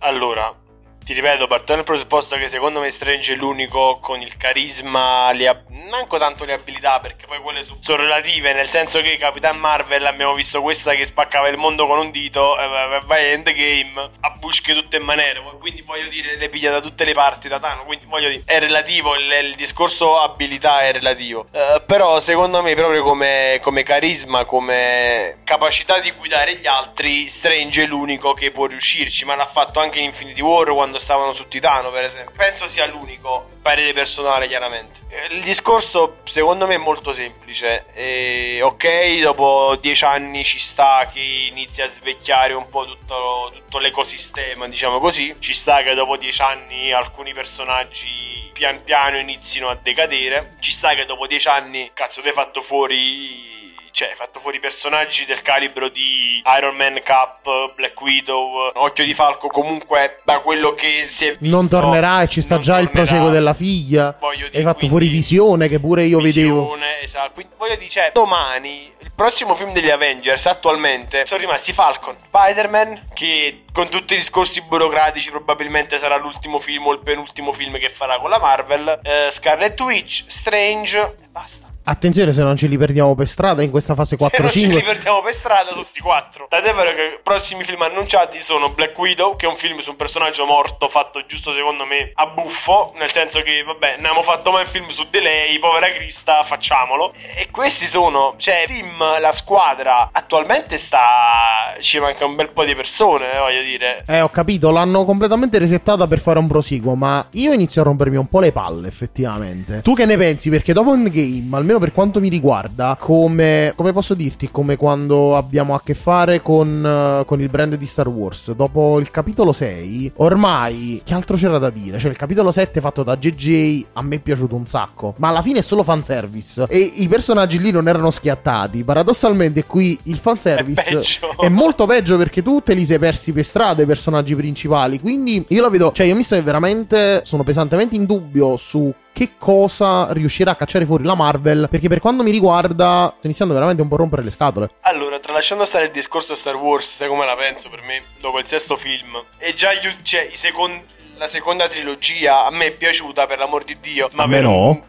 Allora, 0.00 0.54
ti 1.04 1.12
ripeto, 1.12 1.46
partendo 1.46 1.82
dal 1.82 1.84
presupposto 1.84 2.36
che 2.36 2.48
secondo 2.48 2.80
me 2.80 2.90
Strange 2.90 3.34
è 3.34 3.36
l'unico 3.36 3.98
con 4.00 4.22
il 4.22 4.38
carisma, 4.38 5.30
le 5.32 5.48
ab- 5.48 5.68
manco 5.68 6.16
tanto 6.16 6.46
le 6.46 6.54
abilità, 6.54 6.98
perché 6.98 7.26
poi 7.26 7.40
quelle 7.40 7.62
sono 7.62 8.00
relative, 8.00 8.54
nel 8.54 8.68
senso 8.68 9.00
che 9.02 9.18
Capitan 9.18 9.58
Marvel 9.58 10.06
abbiamo 10.06 10.32
visto 10.32 10.62
questa 10.62 10.94
che 10.94 11.04
spaccava 11.04 11.48
il 11.48 11.58
mondo 11.58 11.86
con 11.86 11.98
un 11.98 12.10
dito, 12.10 12.58
eh, 12.58 13.00
vai 13.04 13.32
Endgame, 13.32 14.10
a 14.20 14.30
busche 14.30 14.72
tutte 14.72 14.96
in 14.96 15.02
maniera, 15.02 15.40
quindi 15.60 15.82
voglio 15.82 16.08
dire, 16.08 16.36
le 16.36 16.48
piglia 16.48 16.70
da 16.70 16.80
tutte 16.80 17.04
le 17.04 17.12
parti 17.12 17.48
da 17.48 17.60
Tano, 17.60 17.84
quindi 17.84 18.06
voglio 18.06 18.30
dire, 18.30 18.42
è 18.46 18.58
relativo, 18.58 19.14
il, 19.14 19.30
il 19.44 19.54
discorso 19.56 20.18
abilità 20.18 20.80
è 20.80 20.92
relativo, 20.92 21.48
uh, 21.50 21.84
però 21.84 22.18
secondo 22.18 22.62
me 22.62 22.74
proprio 22.74 23.02
come, 23.02 23.58
come 23.60 23.82
carisma, 23.82 24.46
come 24.46 25.40
capacità 25.44 26.00
di 26.00 26.10
guidare 26.12 26.56
gli 26.56 26.66
altri, 26.66 27.28
Strange 27.28 27.82
è 27.82 27.86
l'unico 27.86 28.32
che 28.32 28.50
può 28.50 28.64
riuscirci, 28.64 29.26
ma 29.26 29.34
l'ha 29.34 29.44
fatto 29.44 29.80
anche 29.80 29.98
in 29.98 30.04
Infinity 30.04 30.40
War 30.40 30.72
quando 30.72 30.93
quando 30.94 30.98
stavano 30.98 31.32
su 31.32 31.48
Titano, 31.48 31.90
per 31.90 32.04
esempio. 32.04 32.32
Penso 32.36 32.68
sia 32.68 32.86
l'unico, 32.86 33.48
parere 33.60 33.92
personale, 33.92 34.46
chiaramente. 34.46 35.00
Il 35.30 35.42
discorso, 35.42 36.18
secondo 36.24 36.66
me, 36.66 36.74
è 36.74 36.78
molto 36.78 37.12
semplice. 37.12 37.86
E, 37.92 38.60
ok, 38.62 39.20
dopo 39.20 39.76
dieci 39.80 40.04
anni 40.04 40.44
ci 40.44 40.58
sta 40.58 41.08
che 41.12 41.20
inizia 41.20 41.86
a 41.86 41.88
svecchiare 41.88 42.52
un 42.52 42.68
po' 42.68 42.86
tutto, 42.86 43.50
tutto 43.54 43.78
l'ecosistema, 43.78 44.68
diciamo 44.68 44.98
così. 44.98 45.34
Ci 45.38 45.54
sta 45.54 45.82
che 45.82 45.94
dopo 45.94 46.16
dieci 46.16 46.42
anni 46.42 46.92
alcuni 46.92 47.32
personaggi 47.32 48.50
pian 48.52 48.84
piano 48.84 49.18
inizino 49.18 49.68
a 49.68 49.74
decadere. 49.74 50.56
Ci 50.60 50.70
sta 50.70 50.94
che 50.94 51.04
dopo 51.04 51.26
dieci 51.26 51.48
anni, 51.48 51.90
cazzo, 51.92 52.20
tu 52.20 52.28
hai 52.28 52.32
fatto 52.32 52.60
fuori 52.60 53.63
cioè, 53.94 54.08
hai 54.08 54.16
fatto 54.16 54.40
fuori 54.40 54.58
personaggi 54.58 55.24
del 55.24 55.40
calibro 55.40 55.88
di 55.88 56.42
Iron 56.58 56.74
Man 56.74 57.00
Cup, 57.04 57.74
Black 57.76 58.00
Widow, 58.00 58.72
Occhio 58.74 59.04
di 59.04 59.14
Falco. 59.14 59.46
Comunque, 59.46 60.20
da 60.24 60.40
quello 60.40 60.74
che 60.74 61.04
si 61.06 61.26
è 61.26 61.36
visto, 61.36 61.46
non 61.46 61.68
tornerà 61.68 62.22
e 62.22 62.26
ci 62.26 62.42
sta 62.42 62.58
già 62.58 62.74
tornerà. 62.74 62.90
il 62.90 62.90
proseguo 62.90 63.30
della 63.30 63.54
figlia. 63.54 64.16
Voglio 64.18 64.48
hai 64.52 64.62
fatto 64.64 64.88
fuori 64.88 65.06
visione 65.06 65.68
che 65.68 65.78
pure 65.78 66.02
io 66.02 66.18
visione, 66.18 66.48
vedevo. 66.48 66.76
Esatto. 67.00 67.34
Quindi, 67.34 67.52
voglio 67.56 67.76
dire, 67.76 67.88
cioè, 67.88 68.10
domani 68.12 68.92
il 68.98 69.12
prossimo 69.14 69.54
film 69.54 69.72
degli 69.72 69.90
Avengers 69.90 70.44
attualmente 70.46 71.24
sono 71.24 71.38
rimasti 71.38 71.72
Falcon, 71.72 72.16
Spider-Man, 72.26 73.10
che 73.14 73.62
con 73.72 73.88
tutti 73.90 74.14
i 74.14 74.16
discorsi 74.16 74.60
burocratici 74.62 75.30
probabilmente 75.30 75.98
sarà 75.98 76.16
l'ultimo 76.16 76.58
film 76.58 76.88
o 76.88 76.92
il 76.92 76.98
penultimo 77.00 77.52
film 77.52 77.78
che 77.78 77.90
farà 77.90 78.18
con 78.18 78.28
la 78.28 78.40
Marvel, 78.40 78.98
eh, 79.04 79.28
Scarlet 79.30 79.80
Witch, 79.80 80.24
Strange 80.26 80.98
e 80.98 81.28
basta. 81.30 81.63
Attenzione 81.86 82.32
se 82.32 82.42
non 82.42 82.56
ce 82.56 82.66
li 82.66 82.78
perdiamo 82.78 83.14
per 83.14 83.28
strada 83.28 83.62
in 83.62 83.70
questa 83.70 83.94
fase 83.94 84.16
4-5. 84.16 84.28
Se 84.28 84.40
non 84.40 84.50
ce 84.50 84.66
li 84.66 84.82
perdiamo 84.82 85.20
per 85.20 85.34
strada 85.34 85.72
su 85.72 85.82
sti 85.82 86.00
4. 86.00 86.46
Tant'è 86.48 86.72
vero 86.72 86.94
che 86.94 87.02
i 87.02 87.18
prossimi 87.22 87.62
film 87.62 87.82
annunciati 87.82 88.40
sono 88.40 88.70
Black 88.70 88.96
Widow, 88.98 89.36
che 89.36 89.44
è 89.44 89.48
un 89.48 89.56
film 89.56 89.78
su 89.80 89.90
un 89.90 89.96
personaggio 89.96 90.46
morto 90.46 90.88
fatto 90.88 91.24
giusto 91.26 91.52
secondo 91.52 91.84
me 91.84 92.10
a 92.14 92.26
buffo, 92.26 92.94
nel 92.96 93.12
senso 93.12 93.40
che 93.42 93.62
vabbè, 93.62 93.96
non 93.96 94.06
abbiamo 94.06 94.22
fatto 94.22 94.50
mai 94.50 94.62
un 94.62 94.68
film 94.68 94.88
su 94.88 95.06
di 95.10 95.20
lei, 95.20 95.58
povera 95.58 95.92
Crista, 95.92 96.42
facciamolo. 96.42 97.12
E 97.36 97.50
questi 97.50 97.86
sono, 97.86 98.34
cioè, 98.38 98.64
team, 98.66 99.20
la 99.20 99.32
squadra 99.32 100.08
attualmente 100.10 100.78
sta 100.78 101.74
ci 101.80 101.98
manca 101.98 102.24
un 102.24 102.34
bel 102.34 102.48
po' 102.48 102.64
di 102.64 102.74
persone, 102.74 103.30
eh, 103.34 103.38
voglio 103.38 103.62
dire. 103.62 104.04
Eh, 104.06 104.22
ho 104.22 104.30
capito, 104.30 104.70
l'hanno 104.70 105.04
completamente 105.04 105.58
resettata 105.58 106.06
per 106.06 106.20
fare 106.20 106.38
un 106.38 106.46
proseguo, 106.46 106.94
ma 106.94 107.26
io 107.32 107.52
inizio 107.52 107.82
a 107.82 107.84
rompermi 107.84 108.16
un 108.16 108.28
po' 108.28 108.40
le 108.40 108.52
palle, 108.52 108.88
effettivamente. 108.88 109.82
Tu 109.82 109.94
che 109.94 110.06
ne 110.06 110.16
pensi? 110.16 110.48
Perché 110.48 110.72
dopo 110.72 110.94
Endgame, 110.94 111.56
almeno 111.56 111.73
almeno 111.74 111.78
per 111.78 111.92
quanto 111.92 112.20
mi 112.20 112.28
riguarda, 112.28 112.96
come, 112.98 113.72
come 113.76 113.92
posso 113.92 114.14
dirti, 114.14 114.50
come 114.50 114.76
quando 114.76 115.36
abbiamo 115.36 115.74
a 115.74 115.80
che 115.82 115.94
fare 115.94 116.40
con, 116.40 117.20
uh, 117.20 117.24
con, 117.24 117.40
il 117.40 117.48
brand 117.48 117.74
di 117.74 117.86
Star 117.86 118.08
Wars. 118.08 118.52
Dopo 118.52 118.98
il 118.98 119.10
capitolo 119.10 119.52
6, 119.52 120.12
ormai, 120.16 121.02
che 121.04 121.14
altro 121.14 121.36
c'era 121.36 121.58
da 121.58 121.70
dire? 121.70 121.98
Cioè, 121.98 122.10
il 122.10 122.16
capitolo 122.16 122.50
7 122.50 122.80
fatto 122.80 123.02
da 123.02 123.16
JJ 123.16 123.86
a 123.94 124.02
me 124.02 124.16
è 124.16 124.20
piaciuto 124.20 124.54
un 124.54 124.66
sacco, 124.66 125.14
ma 125.18 125.28
alla 125.28 125.42
fine 125.42 125.60
è 125.60 125.62
solo 125.62 125.82
fanservice. 125.82 126.66
E 126.68 126.78
i 126.78 127.08
personaggi 127.08 127.58
lì 127.58 127.70
non 127.70 127.88
erano 127.88 128.10
schiattati. 128.10 128.84
Paradossalmente, 128.84 129.64
qui 129.64 129.98
il 130.04 130.18
fanservice 130.18 130.98
è, 130.98 131.44
è 131.44 131.48
molto 131.48 131.86
peggio 131.86 132.16
perché 132.16 132.42
tu 132.42 132.60
te 132.60 132.74
li 132.74 132.84
sei 132.84 132.98
persi 132.98 133.32
per 133.32 133.44
strada 133.44 133.82
i 133.82 133.86
personaggi 133.86 134.34
principali. 134.34 135.00
Quindi 135.00 135.44
io 135.48 135.62
la 135.62 135.68
vedo, 135.68 135.92
cioè, 135.92 136.06
io 136.06 136.14
mi 136.14 136.22
sto 136.22 136.40
veramente, 136.42 137.22
sono 137.24 137.42
pesantemente 137.42 137.94
in 137.94 138.04
dubbio 138.04 138.56
su 138.56 138.92
che 139.14 139.36
cosa 139.38 140.08
riuscirà 140.10 140.50
a 140.50 140.56
cacciare 140.56 140.84
fuori 140.84 141.04
la 141.04 141.14
Marvel, 141.14 141.68
perché 141.70 141.88
per 141.88 142.00
quanto 142.00 142.24
mi 142.24 142.32
riguarda 142.32 143.14
sto 143.16 143.26
iniziando 143.26 143.54
veramente 143.54 143.80
un 143.80 143.88
po' 143.88 143.94
a 143.94 143.98
rompere 143.98 144.22
le 144.22 144.30
scatole. 144.30 144.70
Allora, 144.80 145.20
tralasciando 145.20 145.64
stare 145.64 145.86
il 145.86 145.92
discorso 145.92 146.34
Star 146.34 146.56
Wars, 146.56 146.96
sai 146.96 147.08
come 147.08 147.24
la 147.24 147.36
penso 147.36 147.70
per 147.70 147.80
me, 147.82 148.02
dopo 148.20 148.40
il 148.40 148.46
sesto 148.46 148.76
film, 148.76 149.24
e 149.38 149.54
già 149.54 149.72
gli, 149.72 149.88
cioè, 150.02 150.28
secondi, 150.32 150.84
la 151.16 151.28
seconda 151.28 151.68
trilogia 151.68 152.44
a 152.44 152.50
me 152.50 152.66
è 152.66 152.70
piaciuta, 152.72 153.26
per 153.26 153.38
l'amor 153.38 153.62
di 153.62 153.78
Dio, 153.80 154.10
ma 154.14 154.24
a 154.24 154.26
me 154.26 154.40
no. 154.40 154.86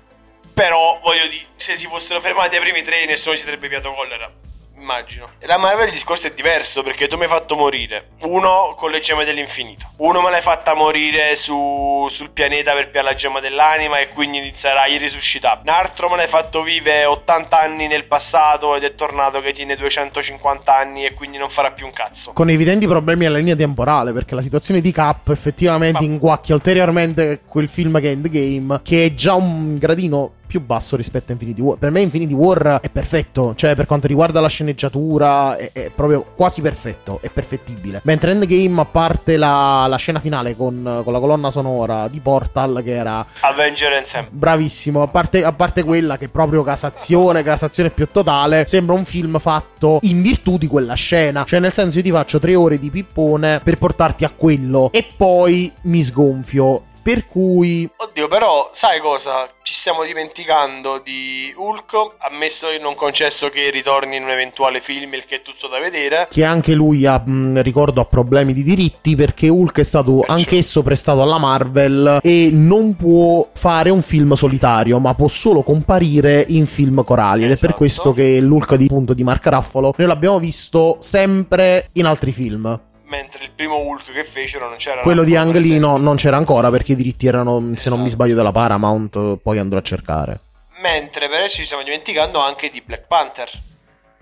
Però, 0.55 0.99
voglio 1.03 1.27
dire, 1.27 1.45
se 1.55 1.75
si 1.75 1.85
fossero 1.85 2.19
fermati 2.19 2.55
ai 2.55 2.61
primi 2.61 2.81
tre, 2.81 3.05
nessuno 3.05 3.35
ci 3.35 3.43
sarebbe 3.43 3.67
piato 3.67 3.93
collera 3.93 4.29
immagino. 4.77 5.29
La 5.41 5.57
Marvel 5.57 5.87
il 5.87 5.93
discorso 5.93 6.27
è 6.27 6.31
diverso 6.33 6.83
perché 6.83 7.07
tu 7.07 7.17
mi 7.17 7.23
hai 7.23 7.29
fatto 7.29 7.55
morire. 7.55 8.09
Uno 8.21 8.73
con 8.77 8.91
le 8.91 8.99
gemme 8.99 9.25
dell'infinito. 9.25 9.91
Uno 9.97 10.21
me 10.21 10.29
l'hai 10.29 10.41
fatta 10.41 10.73
morire 10.73 11.35
su, 11.35 12.07
sul 12.09 12.29
pianeta 12.29 12.73
per 12.73 12.91
piare 12.91 13.07
la 13.07 13.15
gemma 13.15 13.39
dell'anima 13.39 13.99
e 13.99 14.09
quindi 14.09 14.51
sarai 14.55 14.97
risuscitato. 14.97 15.61
Un 15.63 15.69
altro 15.69 16.09
me 16.09 16.17
l'hai 16.17 16.27
fatto 16.27 16.61
vivere 16.61 17.05
80 17.05 17.59
anni 17.59 17.87
nel 17.87 18.05
passato 18.05 18.75
ed 18.75 18.83
è 18.83 18.95
tornato 18.95 19.41
che 19.41 19.51
tiene 19.51 19.75
250 19.75 20.75
anni 20.75 21.05
e 21.05 21.13
quindi 21.13 21.37
non 21.37 21.49
farà 21.49 21.71
più 21.71 21.85
un 21.85 21.91
cazzo. 21.91 22.33
Con 22.33 22.49
evidenti 22.49 22.87
problemi 22.87 23.25
alla 23.25 23.37
linea 23.37 23.55
temporale 23.55 24.13
perché 24.13 24.35
la 24.35 24.41
situazione 24.41 24.81
di 24.81 24.91
Cap 24.91 25.29
effettivamente 25.29 25.99
Ma... 25.99 26.05
inguacchia 26.05 26.53
ulteriormente 26.53 27.41
quel 27.47 27.67
film 27.67 27.99
che 27.99 28.07
è 28.07 28.11
Endgame 28.11 28.81
che 28.83 29.05
è 29.05 29.13
già 29.13 29.33
un 29.33 29.77
gradino 29.77 30.33
più 30.45 30.61
basso 30.61 30.95
rispetto 30.95 31.31
a 31.31 31.33
Infinity 31.33 31.61
War. 31.61 31.77
Per 31.77 31.91
me 31.91 32.01
Infinity 32.01 32.33
War 32.33 32.79
è 32.81 32.89
perfetto, 32.89 33.53
cioè 33.55 33.75
per 33.75 33.85
quanto 33.85 34.07
riguarda 34.07 34.39
la 34.39 34.47
sceneggiatura 34.47 35.57
è, 35.57 35.71
è 35.71 35.91
proprio 35.93 36.23
quasi 36.35 36.61
perfetto, 36.61 37.19
è 37.21 37.29
perfettibile. 37.29 38.01
Mentre 38.03 38.31
Endgame, 38.31 38.81
a 38.81 38.85
parte 38.85 39.37
la, 39.37 39.85
la 39.87 39.97
scena 39.97 40.19
finale 40.19 40.55
con, 40.55 41.01
con, 41.03 41.13
la 41.13 41.19
colonna 41.19 41.51
sonora 41.51 42.07
di 42.07 42.19
Portal 42.19 42.81
che 42.83 42.91
era... 42.91 43.25
Avenger 43.41 43.93
Ensemble. 43.93 44.31
Bravissimo, 44.31 45.01
a 45.01 45.07
parte, 45.07 45.43
a 45.43 45.53
parte 45.53 45.83
quella 45.83 46.17
che 46.17 46.25
è 46.25 46.29
proprio 46.29 46.63
casazione, 46.63 47.43
casazione 47.43 47.89
più 47.89 48.07
totale, 48.11 48.65
sembra 48.67 48.95
un 48.95 49.05
film 49.05 49.39
fatto 49.39 49.99
in 50.03 50.21
virtù 50.21 50.57
di 50.57 50.67
quella 50.67 50.93
scena. 50.93 51.43
Cioè 51.45 51.59
nel 51.59 51.73
senso 51.73 51.97
io 51.97 52.03
ti 52.03 52.11
faccio 52.11 52.39
tre 52.39 52.55
ore 52.55 52.79
di 52.79 52.89
pippone 52.89 53.61
per 53.63 53.77
portarti 53.77 54.23
a 54.25 54.31
quello 54.35 54.89
e 54.91 55.05
poi 55.15 55.71
mi 55.83 56.03
sgonfio 56.03 56.93
per 57.05 57.27
cui... 57.27 57.87
Oddio, 57.97 58.27
però, 58.27 58.71
sai 58.73 58.99
cosa? 58.99 59.47
Ci 59.61 59.75
stiamo 59.75 60.03
dimenticando 60.03 60.97
di 60.97 61.53
Hulk, 61.55 62.15
ammesso 62.17 62.71
e 62.71 62.79
non 62.79 62.95
concesso 62.95 63.49
che 63.49 63.69
ritorni 63.69 64.15
in 64.15 64.23
un 64.23 64.31
eventuale 64.31 64.81
film, 64.81 65.13
il 65.13 65.23
che 65.23 65.35
è 65.35 65.41
tutto 65.43 65.67
da 65.67 65.77
vedere. 65.77 66.25
Che 66.31 66.43
anche 66.43 66.73
lui 66.73 67.05
ha, 67.05 67.21
mh, 67.23 67.61
ricordo, 67.61 68.01
ha 68.01 68.05
problemi 68.05 68.53
di 68.53 68.63
diritti 68.63 69.15
perché 69.15 69.49
Hulk 69.49 69.81
è 69.81 69.83
stato 69.83 70.21
Perciò. 70.21 70.33
anch'esso 70.33 70.81
prestato 70.81 71.21
alla 71.21 71.37
Marvel 71.37 72.21
e 72.23 72.49
non 72.51 72.95
può 72.95 73.47
fare 73.53 73.91
un 73.91 74.01
film 74.01 74.33
solitario, 74.33 74.97
ma 74.97 75.13
può 75.13 75.27
solo 75.27 75.61
comparire 75.61 76.43
in 76.47 76.65
film 76.65 77.03
corali. 77.03 77.43
Esatto. 77.43 77.51
Ed 77.51 77.51
è 77.51 77.59
per 77.59 77.69
esatto. 77.69 77.77
questo 77.77 78.13
che 78.13 78.41
l'Hulk 78.41 78.73
di 78.73 78.87
punto 78.87 79.13
di 79.13 79.23
Mark 79.23 79.45
Ruffalo 79.45 79.93
noi 79.95 80.07
l'abbiamo 80.07 80.39
visto 80.39 80.97
sempre 81.01 81.89
in 81.93 82.07
altri 82.07 82.31
film 82.31 82.79
mentre 83.05 83.43
il 83.43 83.51
primo 83.51 83.77
Hulk 83.77 84.11
che 84.11 84.23
fecero 84.23 84.67
non 84.67 84.77
c'era. 84.77 85.01
Quello 85.01 85.23
di 85.23 85.35
Ang 85.35 85.55
Lee 85.55 85.79
no, 85.79 85.97
non 85.97 86.15
c'era 86.15 86.37
ancora 86.37 86.69
perché 86.69 86.93
i 86.93 86.95
diritti 86.95 87.27
erano, 87.27 87.57
esatto. 87.57 87.79
se 87.79 87.89
non 87.89 87.99
mi 87.99 88.05
esatto. 88.05 88.21
sbaglio, 88.21 88.35
della 88.35 88.51
Paramount, 88.51 89.37
poi 89.37 89.57
andrò 89.57 89.79
a 89.79 89.83
cercare. 89.83 90.39
Mentre 90.81 91.27
per 91.27 91.39
adesso 91.39 91.57
ci 91.57 91.65
stiamo 91.65 91.83
dimenticando 91.83 92.39
anche 92.39 92.69
di 92.69 92.81
Black 92.81 93.07
Panther, 93.07 93.49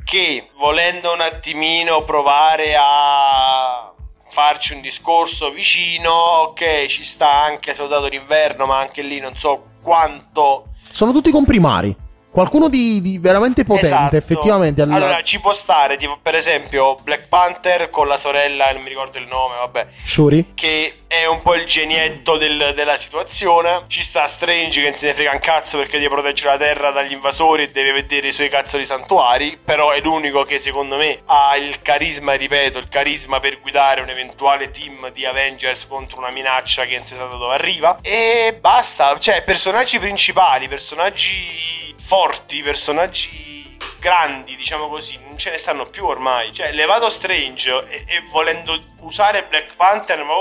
che 0.03 0.49
volendo 0.57 1.13
un 1.13 1.21
attimino 1.21 2.03
provare 2.03 2.75
a 2.77 3.91
farci 4.29 4.73
un 4.73 4.81
discorso 4.81 5.51
vicino, 5.51 6.11
ok, 6.11 6.85
ci 6.87 7.03
sta 7.03 7.43
anche 7.43 7.75
Soldato 7.75 8.09
d'inverno, 8.09 8.65
ma 8.65 8.79
anche 8.79 9.01
lì 9.01 9.19
non 9.19 9.35
so 9.35 9.71
quanto... 9.81 10.67
Sono 10.89 11.11
tutti 11.11 11.31
comprimari. 11.31 11.95
Qualcuno 12.33 12.67
di, 12.67 12.99
di 12.99 13.19
veramente 13.19 13.63
potente, 13.63 13.87
esatto. 13.89 14.15
effettivamente. 14.15 14.81
Alla... 14.81 14.95
Allora, 14.95 15.21
ci 15.21 15.39
può 15.39 15.53
stare, 15.53 15.97
tipo, 15.97 16.17
per 16.19 16.33
esempio, 16.33 16.95
Black 17.03 17.27
Panther 17.27 17.91
con 17.91 18.07
la 18.07 18.17
sorella, 18.17 18.71
non 18.71 18.81
mi 18.81 18.89
ricordo 18.89 19.19
il 19.19 19.27
nome, 19.27 19.53
vabbè. 19.57 19.85
Shuri. 20.03 20.53
Che 20.55 21.01
è 21.05 21.27
un 21.27 21.43
po' 21.43 21.53
il 21.53 21.65
genietto 21.65 22.37
del, 22.37 22.73
della 22.75 22.95
situazione. 22.95 23.83
Ci 23.85 24.01
sta 24.01 24.27
Strange 24.27 24.81
che 24.81 24.87
non 24.87 24.97
se 24.97 25.05
ne 25.05 25.13
frega 25.13 25.29
un 25.31 25.37
cazzo 25.37 25.77
perché 25.77 25.99
deve 25.99 26.09
proteggere 26.09 26.49
la 26.49 26.57
Terra 26.57 26.89
dagli 26.89 27.11
invasori 27.11 27.63
e 27.63 27.71
deve 27.71 27.91
vedere 27.91 28.29
i 28.29 28.31
suoi 28.31 28.49
cazzo 28.49 28.79
di 28.79 28.85
santuari. 28.85 29.59
Però 29.63 29.91
è 29.91 29.99
l'unico 30.01 30.43
che, 30.43 30.57
secondo 30.57 30.95
me, 30.95 31.21
ha 31.25 31.55
il 31.55 31.83
carisma, 31.83 32.33
ripeto, 32.33 32.79
il 32.79 32.89
carisma 32.89 33.39
per 33.39 33.61
guidare 33.61 34.01
un 34.01 34.09
eventuale 34.09 34.71
team 34.71 35.11
di 35.11 35.23
Avengers 35.23 35.85
contro 35.85 36.17
una 36.17 36.31
minaccia 36.31 36.85
che 36.85 36.95
non 36.95 37.05
si 37.05 37.13
sa 37.13 37.25
da 37.25 37.35
dove 37.35 37.53
arriva. 37.53 37.99
E 38.01 38.57
basta, 38.59 39.15
cioè, 39.19 39.43
personaggi 39.43 39.99
principali, 39.99 40.67
personaggi 40.67 41.82
forti, 42.13 42.62
personaggi 42.62 43.75
grandi, 44.00 44.55
diciamo 44.55 44.88
così, 44.88 45.17
non 45.27 45.36
ce 45.36 45.50
ne 45.50 45.58
stanno 45.58 45.88
più 45.88 46.05
ormai. 46.05 46.53
Cioè, 46.53 46.72
levato 46.72 47.10
Strange 47.10 47.72
e, 47.89 48.03
e 48.05 48.22
volendo 48.32 48.79
usare 49.00 49.48
Black 49.50 49.75
Panther, 49.75 50.20
ma 50.20 50.34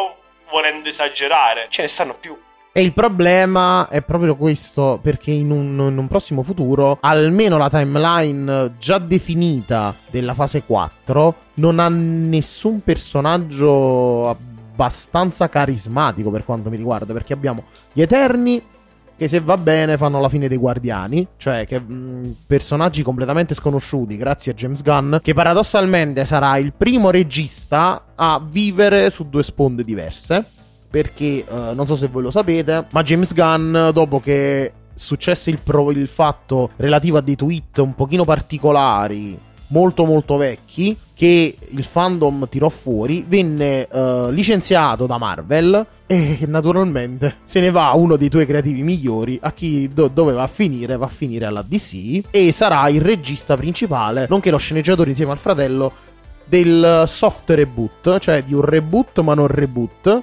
volendo 0.51 0.91
esagerare, 0.91 1.69
ce 1.71 1.81
ne 1.81 1.89
stanno 1.89 2.15
più. 2.21 2.37
E 2.75 2.83
il 2.83 2.93
problema 2.93 3.89
è 3.89 4.03
proprio 4.03 4.37
questo, 4.37 5.01
perché 5.03 5.31
in 5.31 5.51
un, 5.51 5.89
in 5.91 5.97
un, 5.97 6.09
prossimo 6.09 6.43
futuro, 6.43 6.99
almeno 7.01 7.57
la 7.57 7.71
timeline 7.71 8.75
già 8.77 8.99
definita 8.99 9.97
della 10.11 10.35
fase 10.35 10.65
4 10.65 11.35
non 11.55 11.79
ha 11.79 11.89
nessun 11.89 12.83
personaggio 12.83 14.29
abbastanza 14.29 15.49
carismatico 15.49 16.31
per 16.31 16.45
quanto 16.45 16.69
mi 16.69 16.77
riguarda, 16.77 17.15
perché 17.15 17.33
abbiamo 17.33 17.65
gli 17.95 18.03
Eterni 18.03 18.63
che 19.17 19.29
se 19.29 19.41
va 19.41 19.57
bene 19.57 19.97
fanno 19.97 20.21
la 20.21 20.29
fine 20.29 20.49
dei 20.49 20.57
Guardiani, 20.57 21.27
cioè 21.37 21.67
che 21.67 21.81
mh, 21.81 21.93
mm, 21.93 22.31
personaggi 22.47 23.03
completamente 23.03 23.55
sconosciuti 23.55 24.17
grazie 24.17 24.53
a 24.53 24.55
James 24.55 24.83
Gunn, 24.83 25.17
che 25.23 25.35
paradossalmente 25.35 26.25
sarà 26.25 26.57
il 26.57 26.73
primo 26.73 27.11
regista 27.11 28.07
a 28.15 28.43
vivere 28.45 29.11
su 29.11 29.29
due 29.29 29.43
sponde 29.43 29.85
diverse, 29.85 30.45
perché 30.91 31.45
uh, 31.49 31.75
non 31.75 31.87
so 31.87 31.97
se 31.97 32.09
voi 32.09 32.23
lo 32.23 32.31
sapete, 32.31 32.87
ma 32.91 33.03
James 33.03 33.33
Gunn 33.35 33.91
dopo 33.91 34.21
che 34.21 34.73
successe 34.95 35.51
il, 35.51 35.59
pro- 35.63 35.91
il 35.91 36.09
fatto 36.09 36.71
relativo 36.77 37.17
a 37.17 37.21
dei 37.21 37.37
tweet 37.37 37.79
un 37.79 37.95
pochino 37.95 38.25
particolari 38.25 39.39
molto 39.73 40.05
molto 40.05 40.37
vecchi 40.37 40.97
che 41.15 41.57
il 41.59 41.85
fandom 41.85 42.49
tirò 42.49 42.69
fuori, 42.69 43.25
venne 43.27 43.89
uh, 43.91 44.31
licenziato 44.31 45.07
da 45.07 45.19
Marvel 45.19 45.87
e 46.07 46.39
naturalmente 46.47 47.37
se 47.45 47.61
ne 47.61 47.71
va 47.71 47.91
uno 47.93 48.17
dei 48.17 48.29
tuoi 48.29 48.47
creativi 48.47 48.83
migliori 48.83 49.39
a 49.41 49.53
chi 49.53 49.89
do- 49.89 50.09
dove 50.09 50.33
va 50.33 50.43
a 50.43 50.49
finire, 50.49 50.97
va 50.97 51.07
a 51.07 51.09
finire 51.09 51.47
alla 51.47 51.63
DC 51.67 52.23
e 52.31 52.53
sarà 52.53 52.89
il 52.89 53.01
regista 53.01 53.57
principale, 53.57 54.27
nonché 54.29 54.51
lo 54.51 54.59
sceneggiatore 54.59 55.11
insieme 55.11 55.33
al 55.33 55.39
fratello 55.39 55.93
del 56.45 57.05
soft 57.07 57.51
reboot, 57.51 58.19
cioè 58.19 58.43
di 58.43 58.53
un 58.53 58.63
reboot 58.63 59.21
ma 59.21 59.35
non 59.35 59.47
reboot 59.47 60.23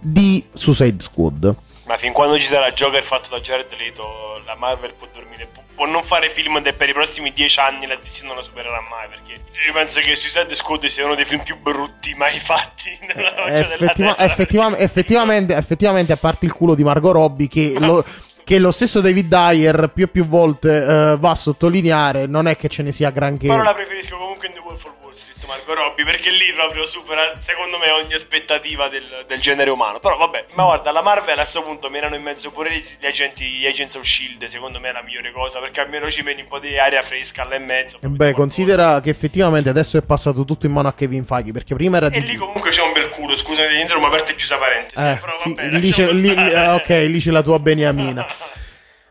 di 0.00 0.44
Suicide 0.52 1.02
Squad. 1.02 1.56
Ma 1.86 1.96
fin 1.96 2.12
quando 2.12 2.38
ci 2.38 2.46
sarà 2.46 2.70
Joker 2.72 3.02
fatto 3.02 3.28
da 3.30 3.40
Jared 3.40 3.72
Leto, 3.76 4.40
la 4.44 4.54
Marvel 4.54 4.94
può 4.94 5.06
dormire 5.12 5.48
può 5.74 5.86
non 5.86 6.02
fare 6.02 6.30
film 6.30 6.62
per 6.62 6.88
i 6.88 6.92
prossimi 6.92 7.32
dieci 7.32 7.58
anni 7.58 7.86
la 7.86 7.96
DC 7.96 8.22
non 8.22 8.36
la 8.36 8.42
supererà 8.42 8.80
mai 8.80 9.08
perché 9.08 9.32
io 9.66 9.72
penso 9.72 10.00
che 10.00 10.14
Suicide 10.14 10.54
Squad 10.54 10.86
sia 10.86 11.04
uno 11.04 11.14
dei 11.14 11.24
film 11.24 11.42
più 11.42 11.58
brutti 11.58 12.14
mai 12.14 12.38
fatti 12.38 12.96
nella 13.12 13.44
eh, 13.44 13.60
effettiva- 13.60 14.18
effettiva- 14.18 14.78
effettivamente, 14.78 15.56
effettivamente 15.56 16.12
a 16.12 16.16
parte 16.16 16.46
il 16.46 16.52
culo 16.52 16.74
di 16.74 16.84
Margot 16.84 17.12
Robbie 17.12 17.48
che 17.48 17.74
lo, 17.80 18.04
che 18.44 18.58
lo 18.58 18.70
stesso 18.70 19.00
David 19.00 19.26
Dyer 19.26 19.90
più 19.92 20.04
e 20.04 20.08
più 20.08 20.26
volte 20.26 20.68
uh, 20.68 21.18
va 21.18 21.30
a 21.30 21.34
sottolineare 21.34 22.26
non 22.26 22.46
è 22.46 22.56
che 22.56 22.68
ce 22.68 22.82
ne 22.82 22.92
sia 22.92 23.10
granché. 23.10 23.48
Però 23.48 23.62
la 23.62 23.74
preferisco 23.74 24.16
comunque 24.16 24.48
in 24.48 24.52
Scritto 25.14 25.46
Margot 25.46 25.76
Robbie 25.76 26.04
perché 26.04 26.30
lì 26.30 26.52
proprio 26.52 26.84
supera 26.84 27.38
secondo 27.38 27.78
me 27.78 27.90
ogni 27.90 28.14
aspettativa 28.14 28.88
del, 28.88 29.24
del, 29.26 29.40
genere 29.40 29.70
umano. 29.70 29.98
Però 29.98 30.16
vabbè 30.16 30.46
ma 30.54 30.64
guarda 30.64 30.90
la 30.92 31.02
Marvel 31.02 31.34
a 31.34 31.42
questo 31.42 31.62
punto 31.62 31.88
menano 31.88 32.14
in 32.16 32.22
mezzo 32.22 32.50
pure 32.50 32.82
gli 32.98 33.06
agenti 33.06 33.44
gli 33.44 33.66
Agents 33.66 33.94
of 33.94 34.04
Shield 34.04 34.44
secondo 34.46 34.80
me 34.80 34.88
è 34.88 34.92
la 34.92 35.02
migliore 35.02 35.32
cosa 35.32 35.60
perché 35.60 35.80
almeno 35.80 36.10
ci 36.10 36.22
meni 36.22 36.42
un 36.42 36.48
po' 36.48 36.58
di 36.58 36.78
aria 36.78 37.02
fresca 37.02 37.44
là 37.44 37.56
in 37.56 37.64
mezzo 37.64 37.98
e 38.00 38.08
beh 38.08 38.32
considera 38.32 39.00
che 39.00 39.10
effettivamente 39.10 39.68
adesso 39.68 39.96
è 39.96 40.02
passato 40.02 40.44
tutto 40.44 40.66
in 40.66 40.72
mano 40.72 40.88
a 40.88 40.92
Kevin 40.92 41.24
Feige 41.24 41.52
perché 41.52 41.74
prima 41.74 41.98
era 41.98 42.08
e 42.08 42.20
di... 42.20 42.26
lì 42.26 42.36
comunque 42.36 42.70
c'è 42.70 42.82
un 42.82 42.92
bel 42.92 43.08
culo 43.10 43.34
scusami 43.34 43.68
dentro 43.68 44.00
ma 44.00 44.08
aperta 44.08 44.32
e 44.32 44.36
chiusa 44.36 44.56
parentesi 44.56 45.06
eh, 45.06 45.18
però, 45.20 45.32
sì, 45.38 45.54
vabbè, 45.54 45.78
lì 45.78 45.90
c'è, 45.90 46.12
lì, 46.12 46.30
ok 46.30 46.88
lì 46.88 47.20
c'è 47.20 47.30
la 47.30 47.42
tua 47.42 47.58
beniamina 47.58 48.26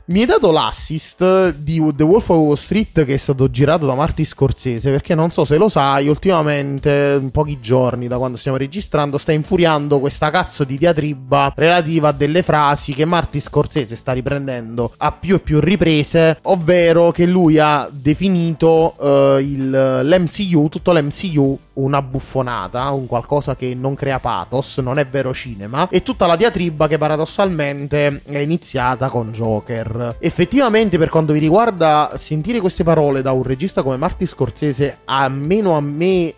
Mi 0.05 0.19
hai 0.19 0.25
dato 0.25 0.51
l'assist 0.51 1.55
di 1.55 1.81
The 1.95 2.03
Wolf 2.03 2.27
of 2.27 2.37
Wall 2.37 2.55
Street 2.55 3.05
che 3.05 3.13
è 3.13 3.17
stato 3.17 3.49
girato 3.49 3.85
da 3.85 3.93
Marty 3.93 4.25
Scorsese 4.25 4.91
perché 4.91 5.15
non 5.15 5.31
so 5.31 5.45
se 5.45 5.55
lo 5.55 5.69
sai, 5.69 6.09
ultimamente, 6.09 7.17
in 7.21 7.31
pochi 7.31 7.61
giorni 7.61 8.09
da 8.09 8.17
quando 8.17 8.35
stiamo 8.35 8.57
registrando, 8.57 9.17
sta 9.17 9.31
infuriando 9.31 10.01
questa 10.01 10.29
cazzo 10.29 10.65
di 10.65 10.77
diatriba 10.77 11.53
relativa 11.55 12.09
a 12.09 12.11
delle 12.11 12.41
frasi 12.41 12.93
che 12.93 13.05
Marty 13.05 13.39
Scorsese 13.39 13.95
sta 13.95 14.11
riprendendo 14.11 14.91
a 14.97 15.13
più 15.13 15.35
e 15.35 15.39
più 15.39 15.61
riprese, 15.61 16.37
ovvero 16.41 17.11
che 17.11 17.25
lui 17.25 17.57
ha 17.57 17.89
definito 17.89 18.95
uh, 18.97 19.37
il, 19.37 19.69
l'MCU, 20.03 20.67
tutto 20.67 20.91
l'MCU 20.91 21.59
una 21.73 22.01
buffonata, 22.01 22.89
un 22.91 23.07
qualcosa 23.07 23.55
che 23.55 23.73
non 23.75 23.95
crea 23.95 24.19
pathos, 24.19 24.77
non 24.77 24.99
è 24.99 25.07
vero 25.07 25.33
cinema, 25.33 25.87
e 25.89 26.03
tutta 26.03 26.25
la 26.25 26.35
diatriba 26.35 26.87
che 26.87 26.97
paradossalmente 26.97 28.21
è 28.23 28.37
iniziata 28.39 29.09
con 29.09 29.31
Joker. 29.31 30.17
Effettivamente, 30.19 30.97
per 30.97 31.09
quanto 31.09 31.33
vi 31.33 31.39
riguarda, 31.39 32.11
sentire 32.17 32.59
queste 32.59 32.83
parole 32.83 33.21
da 33.21 33.31
un 33.31 33.43
regista 33.43 33.81
come 33.81 33.97
Marty 33.97 34.25
Scorsese, 34.25 34.99
almeno 35.05 35.75
a 35.75 35.81
me 35.81 36.33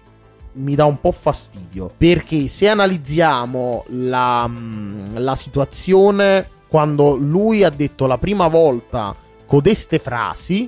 mi 0.53 0.75
dà 0.75 0.85
un 0.85 0.99
po' 0.99 1.11
fastidio. 1.11 1.91
Perché 1.97 2.47
se 2.47 2.69
analizziamo 2.69 3.85
la, 3.89 4.47
mm, 4.47 5.17
la 5.17 5.35
situazione 5.35 6.47
quando 6.67 7.15
lui 7.15 7.63
ha 7.63 7.69
detto 7.69 8.07
la 8.07 8.17
prima 8.17 8.47
volta 8.47 9.15
codeste 9.45 9.99
frasi 9.99 10.67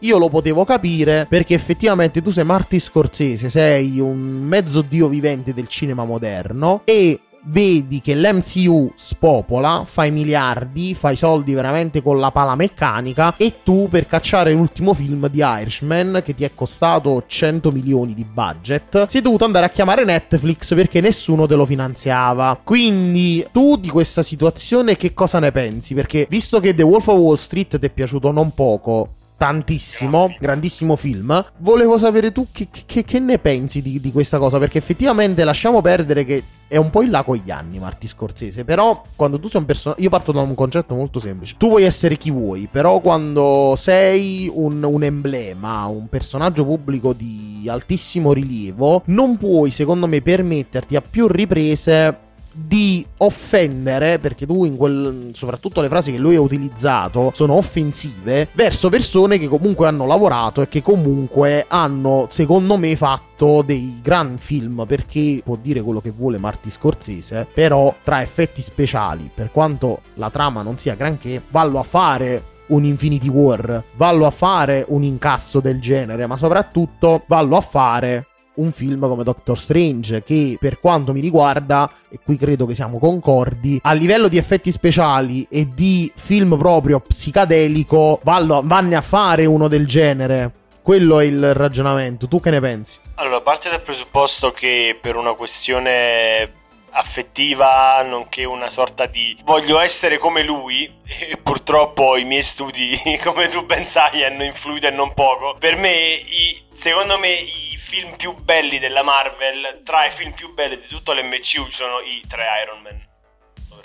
io 0.00 0.18
lo 0.18 0.28
potevo 0.28 0.64
capire 0.64 1.26
perché 1.28 1.54
effettivamente 1.54 2.22
tu 2.22 2.30
sei 2.30 2.44
Marty 2.44 2.78
Scorsese, 2.78 3.50
sei 3.50 4.00
un 4.00 4.18
mezzo 4.18 4.82
dio 4.82 5.08
vivente 5.08 5.52
del 5.52 5.68
cinema 5.68 6.04
moderno 6.04 6.82
e 6.84 7.20
vedi 7.44 8.00
che 8.00 8.14
l'MCU 8.14 8.92
spopola, 8.94 9.84
fai 9.86 10.10
miliardi, 10.10 10.94
fai 10.94 11.16
soldi 11.16 11.54
veramente 11.54 12.02
con 12.02 12.18
la 12.18 12.30
pala 12.30 12.54
meccanica 12.54 13.34
e 13.36 13.62
tu 13.62 13.88
per 13.90 14.06
cacciare 14.06 14.52
l'ultimo 14.52 14.92
film 14.94 15.28
di 15.28 15.40
Irishman 15.42 16.22
che 16.24 16.34
ti 16.34 16.44
è 16.44 16.52
costato 16.54 17.24
100 17.26 17.70
milioni 17.70 18.14
di 18.14 18.24
budget, 18.24 19.06
sei 19.06 19.22
dovuto 19.22 19.44
andare 19.44 19.66
a 19.66 19.70
chiamare 19.70 20.04
Netflix 20.04 20.74
perché 20.74 21.00
nessuno 21.00 21.46
te 21.46 21.54
lo 21.54 21.64
finanziava. 21.64 22.58
Quindi 22.62 23.46
tu 23.52 23.76
di 23.76 23.88
questa 23.88 24.22
situazione 24.22 24.96
che 24.96 25.14
cosa 25.14 25.38
ne 25.38 25.52
pensi? 25.52 25.94
Perché 25.94 26.26
visto 26.28 26.60
che 26.60 26.74
The 26.74 26.82
Wolf 26.82 27.08
of 27.08 27.18
Wall 27.18 27.36
Street 27.36 27.78
ti 27.78 27.86
è 27.86 27.90
piaciuto 27.90 28.30
non 28.30 28.52
poco, 28.52 29.08
tantissimo, 29.40 30.36
grandissimo 30.38 30.96
film. 30.96 31.42
Volevo 31.60 31.96
sapere 31.96 32.30
tu 32.30 32.48
che, 32.52 32.68
che, 32.84 33.04
che 33.04 33.18
ne 33.20 33.38
pensi 33.38 33.80
di, 33.80 33.98
di, 33.98 34.12
questa 34.12 34.36
cosa, 34.36 34.58
perché 34.58 34.76
effettivamente 34.76 35.44
lasciamo 35.44 35.80
perdere 35.80 36.26
che 36.26 36.42
è 36.68 36.76
un 36.76 36.90
po' 36.90 37.00
in 37.00 37.10
là 37.10 37.22
con 37.22 37.36
gli 37.36 37.50
anni 37.50 37.78
Marti 37.78 38.06
Scorsese, 38.06 38.66
però 38.66 39.02
quando 39.16 39.40
tu 39.40 39.48
sei 39.48 39.62
un 39.62 39.66
personaggio, 39.66 40.02
io 40.02 40.10
parto 40.10 40.32
da 40.32 40.42
un 40.42 40.54
concetto 40.54 40.94
molto 40.94 41.20
semplice, 41.20 41.54
tu 41.56 41.68
puoi 41.68 41.84
essere 41.84 42.18
chi 42.18 42.30
vuoi, 42.30 42.68
però 42.70 43.00
quando 43.00 43.76
sei 43.78 44.50
un, 44.52 44.82
un 44.82 45.02
emblema, 45.02 45.86
un 45.86 46.06
personaggio 46.08 46.66
pubblico 46.66 47.14
di 47.14 47.64
altissimo 47.66 48.34
rilievo, 48.34 49.04
non 49.06 49.38
puoi 49.38 49.70
secondo 49.70 50.06
me 50.06 50.20
permetterti 50.20 50.96
a 50.96 51.00
più 51.00 51.26
riprese 51.26 52.28
di 52.66 53.04
offendere, 53.18 54.18
perché 54.18 54.46
tu 54.46 54.64
in 54.64 54.76
quel, 54.76 55.30
soprattutto 55.34 55.80
le 55.80 55.88
frasi 55.88 56.12
che 56.12 56.18
lui 56.18 56.36
ha 56.36 56.40
utilizzato 56.40 57.32
sono 57.34 57.54
offensive, 57.54 58.48
verso 58.52 58.88
persone 58.88 59.38
che 59.38 59.48
comunque 59.48 59.86
hanno 59.86 60.06
lavorato 60.06 60.62
e 60.62 60.68
che 60.68 60.82
comunque 60.82 61.64
hanno, 61.68 62.26
secondo 62.30 62.76
me, 62.76 62.96
fatto 62.96 63.62
dei 63.62 64.00
gran 64.02 64.38
film, 64.38 64.84
perché 64.86 65.40
può 65.44 65.56
dire 65.60 65.80
quello 65.80 66.00
che 66.00 66.10
vuole 66.10 66.38
Marti 66.38 66.70
Scorsese, 66.70 67.46
però 67.52 67.94
tra 68.02 68.22
effetti 68.22 68.62
speciali, 68.62 69.30
per 69.32 69.50
quanto 69.50 70.00
la 70.14 70.30
trama 70.30 70.62
non 70.62 70.78
sia 70.78 70.94
granché, 70.94 71.42
vallo 71.50 71.78
a 71.78 71.82
fare 71.82 72.42
un 72.70 72.84
Infinity 72.84 73.28
War, 73.28 73.82
vallo 73.96 74.26
a 74.26 74.30
fare 74.30 74.84
un 74.88 75.02
incasso 75.02 75.60
del 75.60 75.80
genere, 75.80 76.26
ma 76.26 76.36
soprattutto 76.36 77.24
vallo 77.26 77.56
a 77.56 77.60
fare 77.60 78.26
un 78.54 78.72
film 78.72 79.00
come 79.00 79.24
Doctor 79.24 79.56
Strange 79.56 80.22
che 80.22 80.56
per 80.60 80.80
quanto 80.80 81.12
mi 81.12 81.20
riguarda, 81.20 81.90
e 82.08 82.18
qui 82.22 82.36
credo 82.36 82.66
che 82.66 82.74
siamo 82.74 82.98
concordi, 82.98 83.78
a 83.82 83.92
livello 83.92 84.28
di 84.28 84.36
effetti 84.36 84.70
speciali 84.72 85.46
e 85.48 85.68
di 85.74 86.10
film 86.14 86.56
proprio 86.58 87.00
psicadelico, 87.00 88.20
vallo, 88.22 88.60
vanne 88.64 88.96
a 88.96 89.02
fare 89.02 89.46
uno 89.46 89.68
del 89.68 89.86
genere. 89.86 90.52
Quello 90.82 91.20
è 91.20 91.24
il 91.24 91.54
ragionamento. 91.54 92.26
Tu 92.26 92.40
che 92.40 92.50
ne 92.50 92.60
pensi? 92.60 92.98
Allora, 93.16 93.40
parte 93.40 93.68
dal 93.68 93.82
presupposto 93.82 94.50
che 94.50 94.98
per 95.00 95.14
una 95.14 95.34
questione 95.34 96.59
affettiva, 96.90 98.02
nonché 98.02 98.44
una 98.44 98.70
sorta 98.70 99.06
di 99.06 99.36
voglio 99.44 99.80
essere 99.80 100.18
come 100.18 100.42
lui 100.42 101.00
e 101.06 101.36
purtroppo 101.42 102.16
i 102.16 102.24
miei 102.24 102.42
studi, 102.42 103.00
come 103.22 103.48
tu 103.48 103.64
ben 103.64 103.86
sai, 103.86 104.24
hanno 104.24 104.44
influito 104.44 104.86
e 104.86 104.90
non 104.90 105.14
poco. 105.14 105.56
Per 105.58 105.76
me, 105.76 105.92
i, 105.92 106.62
secondo 106.72 107.18
me, 107.18 107.32
i 107.32 107.76
film 107.76 108.16
più 108.16 108.34
belli 108.34 108.78
della 108.78 109.02
Marvel, 109.02 109.82
tra 109.84 110.06
i 110.06 110.10
film 110.10 110.32
più 110.32 110.54
belli 110.54 110.76
di 110.76 110.86
tutto 110.86 111.12
l'MCU 111.12 111.68
sono 111.70 112.00
i 112.00 112.22
tre 112.28 112.46
Iron 112.62 112.80
Man. 112.82 113.09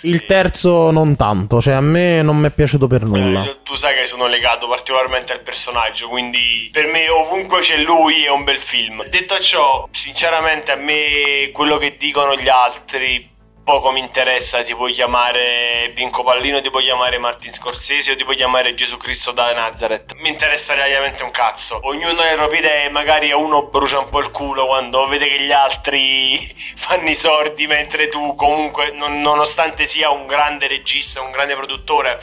Il 0.02 0.26
terzo 0.26 0.90
non 0.90 1.16
tanto, 1.16 1.60
cioè 1.60 1.74
a 1.74 1.80
me 1.80 2.22
non 2.22 2.36
mi 2.36 2.46
è 2.46 2.50
piaciuto 2.50 2.86
per 2.86 3.02
nulla. 3.04 3.44
Eh, 3.44 3.62
tu 3.62 3.76
sai 3.76 3.94
che 3.94 4.06
sono 4.06 4.26
legato 4.26 4.68
particolarmente 4.68 5.32
al 5.32 5.40
personaggio, 5.40 6.08
quindi 6.08 6.68
per 6.72 6.86
me 6.86 7.08
ovunque 7.08 7.60
c'è 7.60 7.78
lui 7.78 8.24
è 8.24 8.30
un 8.30 8.44
bel 8.44 8.58
film. 8.58 9.04
Detto 9.08 9.38
ciò, 9.38 9.88
sinceramente 9.90 10.72
a 10.72 10.76
me 10.76 11.50
quello 11.52 11.76
che 11.78 11.96
dicono 11.98 12.36
gli 12.36 12.48
altri 12.48 13.34
poco 13.66 13.90
mi 13.90 13.98
interessa, 13.98 14.62
ti 14.62 14.76
puoi 14.76 14.92
chiamare 14.92 15.90
Pinco 15.92 16.22
Pallino, 16.22 16.60
ti 16.60 16.70
puoi 16.70 16.84
chiamare 16.84 17.18
Martin 17.18 17.50
Scorsese 17.50 18.12
o 18.12 18.16
ti 18.16 18.22
puoi 18.22 18.36
chiamare 18.36 18.74
Gesù 18.74 18.96
Cristo 18.96 19.32
da 19.32 19.52
Nazareth. 19.52 20.14
Mi 20.18 20.28
interessa 20.28 20.74
relativamente 20.74 21.24
un 21.24 21.32
cazzo. 21.32 21.80
Ognuno 21.82 22.20
ha 22.20 22.30
le 22.30 22.36
proprie 22.36 22.60
idee, 22.60 22.90
magari 22.90 23.32
a 23.32 23.36
uno 23.36 23.64
brucia 23.64 23.98
un 23.98 24.08
po' 24.08 24.20
il 24.20 24.30
culo 24.30 24.66
quando 24.66 25.04
vede 25.06 25.26
che 25.26 25.40
gli 25.40 25.50
altri 25.50 26.38
fanno 26.78 27.10
i 27.10 27.16
sordi, 27.16 27.66
mentre 27.66 28.06
tu 28.06 28.36
comunque, 28.36 28.92
non, 28.92 29.20
nonostante 29.20 29.84
sia 29.84 30.10
un 30.10 30.26
grande 30.26 30.68
regista, 30.68 31.20
un 31.20 31.32
grande 31.32 31.56
produttore, 31.56 32.20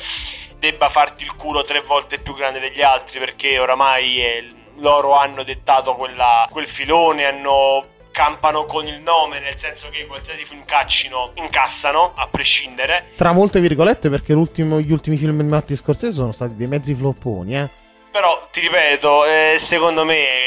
debba 0.60 0.88
farti 0.88 1.26
il 1.26 1.36
culo 1.36 1.62
tre 1.64 1.82
volte 1.82 2.20
più 2.20 2.34
grande 2.36 2.62
degli 2.62 2.82
altri 2.82 3.20
perché 3.20 3.60
oramai 3.60 4.22
è, 4.22 4.46
loro 4.78 5.14
hanno 5.16 5.44
dettato 5.44 5.96
quella, 5.96 6.48
quel 6.50 6.68
filone, 6.68 7.26
hanno 7.26 7.84
campano 8.14 8.66
con 8.66 8.86
il 8.88 9.02
nome, 9.02 9.40
nel 9.40 9.58
senso 9.58 9.90
che 9.90 10.06
qualsiasi 10.06 10.46
film 10.46 10.64
caccino 10.66 11.32
incassano, 11.34 12.14
a 12.16 12.28
prescindere. 12.28 13.08
Tra 13.18 13.34
molte 13.34 13.60
virgolette, 13.60 14.10
perché 14.10 14.34
gli 14.34 14.92
ultimi 14.92 15.18
film 15.18 15.42
di 15.42 15.48
Matti 15.50 15.76
Scorsese 15.76 16.14
sono 16.14 16.32
stati 16.32 16.56
dei 16.56 16.68
mezzi 16.68 16.94
flopponi, 16.94 17.58
eh. 17.58 17.70
Però, 18.12 18.48
ti 18.52 18.60
ripeto, 18.60 19.26
eh, 19.26 19.56
secondo 19.58 20.06
me 20.06 20.43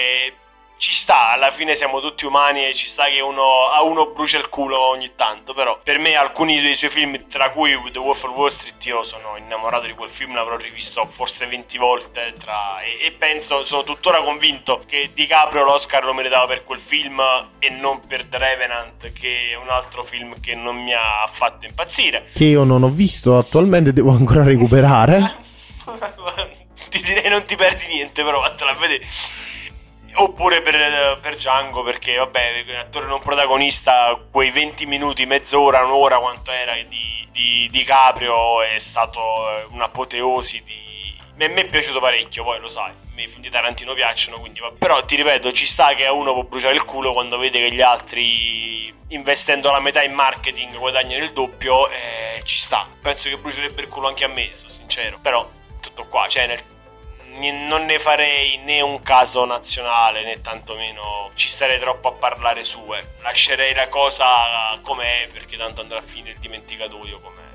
ci 0.79 0.93
sta, 0.93 1.31
alla 1.31 1.51
fine 1.51 1.75
siamo 1.75 2.01
tutti 2.01 2.27
umani 2.27 2.67
e 2.67 2.75
ci 2.75 2.87
sta 2.87 3.05
che 3.07 3.21
uno, 3.21 3.69
a 3.69 3.83
uno 3.83 4.11
brucia 4.11 4.37
il 4.37 4.51
culo 4.51 4.79
ogni 4.79 5.12
tanto, 5.17 5.55
però 5.55 5.81
per 5.83 5.99
me 5.99 6.15
alcuni 6.15 6.61
dei 6.61 6.75
suoi 6.75 6.91
film, 6.91 7.27
tra 7.29 7.51
cui 7.51 7.79
The 7.91 7.99
Wolf 7.99 8.25
of 8.25 8.35
Wall 8.35 8.51
Street, 8.51 8.85
io 8.85 9.03
sono 9.03 9.37
innamorato 9.39 9.87
di 9.87 9.95
quel 9.95 10.11
film, 10.11 10.35
l'avrò 10.35 10.57
rivisto 10.57 11.05
forse 11.07 11.47
20 11.47 11.79
volte 11.79 12.35
tra, 12.39 12.81
e, 12.83 13.07
e, 13.07 13.12
penso, 13.12 13.65
sono 13.65 13.85
tuttora 13.85 14.23
convinto 14.23 14.83
che 14.87 15.11
DiCaprio 15.15 15.65
l'Oscar 15.65 16.05
lo 16.05 16.12
meritava 16.12 16.47
per 16.47 16.65
quel 16.65 16.81
film 16.81 17.23
e 17.59 17.71
non 17.71 18.01
per 18.07 18.27
The 18.27 18.37
Revenant, 18.37 19.12
che 19.12 19.51
è 19.53 19.55
un 19.55 19.71
altro 19.71 20.05
film 20.05 20.39
che 20.41 20.55
non 20.55 20.77
mi 20.77 20.93
ha 20.93 21.27
fatto 21.31 21.65
impazzire. 21.67 22.29
Che 22.35 22.45
io 22.45 22.65
non 22.65 22.83
ho 22.83 22.91
visto 22.91 23.39
attualmente, 23.39 23.95
devo 23.95 24.11
ancora 24.11 24.45
recuperare. 24.45 25.45
ti 26.91 27.03
direi 27.03 27.31
non 27.31 27.47
ti 27.47 27.57
perdi 27.57 27.87
niente, 27.89 28.23
però 28.23 28.41
vattela 28.41 28.73
a 28.73 28.75
vedere. 28.75 29.07
Oppure 30.18 30.62
per, 30.62 31.18
per 31.20 31.35
Django, 31.35 31.83
perché 31.83 32.16
vabbè, 32.16 32.64
attore 32.79 33.07
non 33.07 33.20
protagonista, 33.20 34.18
quei 34.31 34.50
20 34.50 34.87
minuti, 34.87 35.26
mezz'ora, 35.26 35.85
un'ora, 35.85 36.18
quanto 36.18 36.50
era 36.50 36.74
di, 36.88 37.29
di, 37.31 37.68
di 37.70 37.85
Caprio 37.85 38.62
è 38.62 38.79
stato 38.79 39.20
un'apoteosi 39.70 40.62
di... 40.64 40.85
A 41.38 41.48
me 41.48 41.52
è 41.52 41.66
piaciuto 41.66 42.00
parecchio, 42.00 42.44
poi 42.44 42.59
lo 42.61 42.68
sai, 42.68 42.92
i 43.14 43.29
film 43.29 43.42
di 43.42 43.50
Tarantino 43.50 43.92
piacciono, 43.92 44.38
quindi. 44.38 44.61
Però 44.79 45.05
ti 45.05 45.16
ripeto, 45.16 45.52
ci 45.52 45.66
sta 45.66 45.92
che 45.92 46.07
uno 46.07 46.33
può 46.33 46.44
bruciare 46.44 46.74
il 46.74 46.85
culo 46.87 47.12
quando 47.12 47.37
vede 47.37 47.59
che 47.59 47.70
gli 47.70 47.83
altri, 47.83 48.90
investendo 49.09 49.70
la 49.70 49.81
metà 49.81 50.02
in 50.02 50.14
marketing, 50.14 50.79
guadagnano 50.79 51.22
il 51.22 51.33
doppio, 51.33 51.90
eh, 51.90 52.40
ci 52.44 52.59
sta. 52.59 52.87
Penso 53.02 53.29
che 53.29 53.37
brucierebbe 53.37 53.83
il 53.83 53.88
culo 53.88 54.09
anche 54.09 54.24
a 54.24 54.29
me, 54.29 54.48
sono 54.55 54.70
sincero. 54.70 55.18
Però 55.20 55.46
tutto 55.81 56.07
qua, 56.09 56.26
cioè 56.26 56.46
nel 56.46 56.62
non 57.37 57.85
ne 57.85 57.99
farei 57.99 58.59
né 58.59 58.81
un 58.81 59.01
caso 59.01 59.44
nazionale 59.44 60.25
né 60.25 60.40
tantomeno 60.40 61.31
ci 61.35 61.49
starei 61.49 61.79
troppo 61.79 62.09
a 62.09 62.12
parlare 62.12 62.62
su. 62.62 62.85
Lascerei 63.22 63.75
la 63.75 63.88
cosa 63.88 64.79
com'è 64.83 65.29
perché 65.33 65.57
tanto 65.57 65.81
andrà 65.81 65.99
a 65.99 66.03
finire 66.03 66.33
il 66.33 66.38
dimenticatoio 66.38 67.20
com'è 67.20 67.45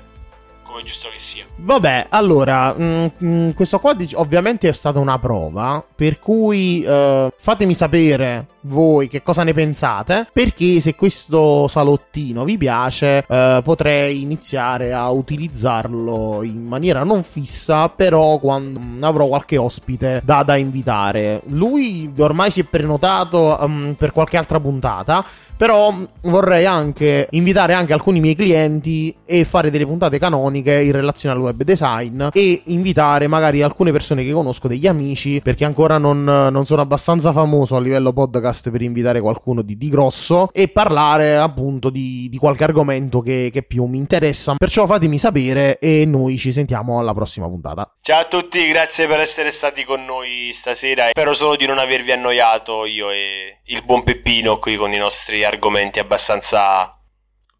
come 0.72 0.82
giusto 0.84 1.08
che 1.12 1.18
sia. 1.18 1.44
Vabbè, 1.56 2.06
allora, 2.08 2.72
mh, 2.72 2.82
mm, 2.82 3.04
mh, 3.18 3.26
mm, 3.26 3.50
questo 3.50 3.78
qua 3.78 3.94
ovviamente 4.14 4.68
è 4.68 4.72
stata 4.72 4.98
una 4.98 5.18
prova, 5.18 5.84
per 5.94 6.18
cui 6.18 6.82
uh, 6.84 7.30
fatemi 7.36 7.74
sapere 7.74 8.46
voi 8.62 9.08
che 9.08 9.22
cosa 9.22 9.42
ne 9.42 9.52
pensate, 9.52 10.26
perché 10.32 10.80
se 10.80 10.94
questo 10.94 11.68
salottino 11.68 12.44
vi 12.44 12.56
piace 12.56 13.24
uh, 13.26 13.60
potrei 13.62 14.22
iniziare 14.22 14.92
a 14.92 15.10
utilizzarlo 15.10 16.42
in 16.42 16.66
maniera 16.66 17.04
non 17.04 17.22
fissa, 17.22 17.88
però 17.88 18.38
quando 18.38 19.06
avrò 19.06 19.26
qualche 19.26 19.58
ospite 19.58 20.22
da, 20.24 20.42
da 20.42 20.56
invitare. 20.56 21.42
Lui 21.48 22.12
ormai 22.18 22.50
si 22.50 22.60
è 22.60 22.64
prenotato 22.64 23.58
um, 23.60 23.94
per 23.96 24.12
qualche 24.12 24.36
altra 24.36 24.58
puntata, 24.58 25.24
però 25.56 25.94
vorrei 26.22 26.66
anche 26.66 27.28
invitare 27.30 27.74
anche 27.74 27.92
alcuni 27.92 28.20
miei 28.20 28.34
clienti 28.34 29.14
e 29.24 29.44
fare 29.44 29.70
delle 29.70 29.86
puntate 29.86 30.18
canoniche 30.18 30.61
in 30.70 30.92
relazione 30.92 31.34
al 31.34 31.40
web 31.40 31.62
design 31.62 32.28
e 32.32 32.62
invitare 32.66 33.26
magari 33.26 33.62
alcune 33.62 33.92
persone 33.92 34.24
che 34.24 34.32
conosco, 34.32 34.68
degli 34.68 34.86
amici, 34.86 35.40
perché 35.42 35.64
ancora 35.64 35.98
non, 35.98 36.22
non 36.24 36.66
sono 36.66 36.82
abbastanza 36.82 37.32
famoso 37.32 37.76
a 37.76 37.80
livello 37.80 38.12
podcast 38.12 38.70
per 38.70 38.82
invitare 38.82 39.20
qualcuno 39.20 39.62
di, 39.62 39.76
di 39.76 39.88
grosso 39.88 40.50
e 40.52 40.68
parlare 40.68 41.36
appunto 41.36 41.90
di, 41.90 42.28
di 42.30 42.36
qualche 42.38 42.64
argomento 42.64 43.20
che, 43.20 43.50
che 43.52 43.62
più 43.62 43.84
mi 43.84 43.98
interessa. 43.98 44.54
Perciò 44.56 44.86
fatemi 44.86 45.18
sapere 45.18 45.78
e 45.78 46.04
noi 46.06 46.38
ci 46.38 46.52
sentiamo 46.52 46.98
alla 46.98 47.12
prossima 47.12 47.46
puntata. 47.46 47.92
Ciao 48.00 48.20
a 48.20 48.24
tutti, 48.24 48.66
grazie 48.68 49.06
per 49.06 49.20
essere 49.20 49.50
stati 49.50 49.84
con 49.84 50.04
noi 50.04 50.50
stasera. 50.52 51.08
Spero 51.10 51.34
solo 51.34 51.56
di 51.56 51.66
non 51.66 51.78
avervi 51.78 52.12
annoiato 52.12 52.84
io 52.84 53.10
e 53.10 53.60
il 53.66 53.82
buon 53.84 54.04
Peppino 54.04 54.58
qui 54.58 54.76
con 54.76 54.92
i 54.92 54.98
nostri 54.98 55.44
argomenti 55.44 55.98
abbastanza 55.98 56.96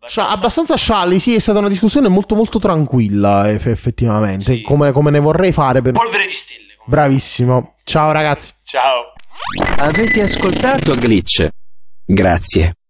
Abbastanza... 0.02 0.30
abbastanza 0.30 0.76
scialli, 0.76 1.20
sì, 1.20 1.34
è 1.36 1.38
stata 1.38 1.60
una 1.60 1.68
discussione 1.68 2.08
molto 2.08 2.34
molto 2.34 2.58
tranquilla 2.58 3.48
effettivamente, 3.48 4.54
sì. 4.54 4.62
come, 4.62 4.90
come, 4.90 5.10
ne 5.10 5.20
vorrei 5.20 5.52
fare. 5.52 5.80
Per... 5.80 5.92
Polvere 5.92 6.26
di 6.26 6.32
stelle. 6.32 6.74
Come... 6.76 6.88
Bravissimo. 6.90 7.74
Ciao 7.84 8.10
ragazzi. 8.10 8.52
Ciao. 8.64 9.12
Avete 9.76 10.22
ascoltato 10.22 10.94
Glitch? 10.94 11.46
Grazie. 12.04 12.74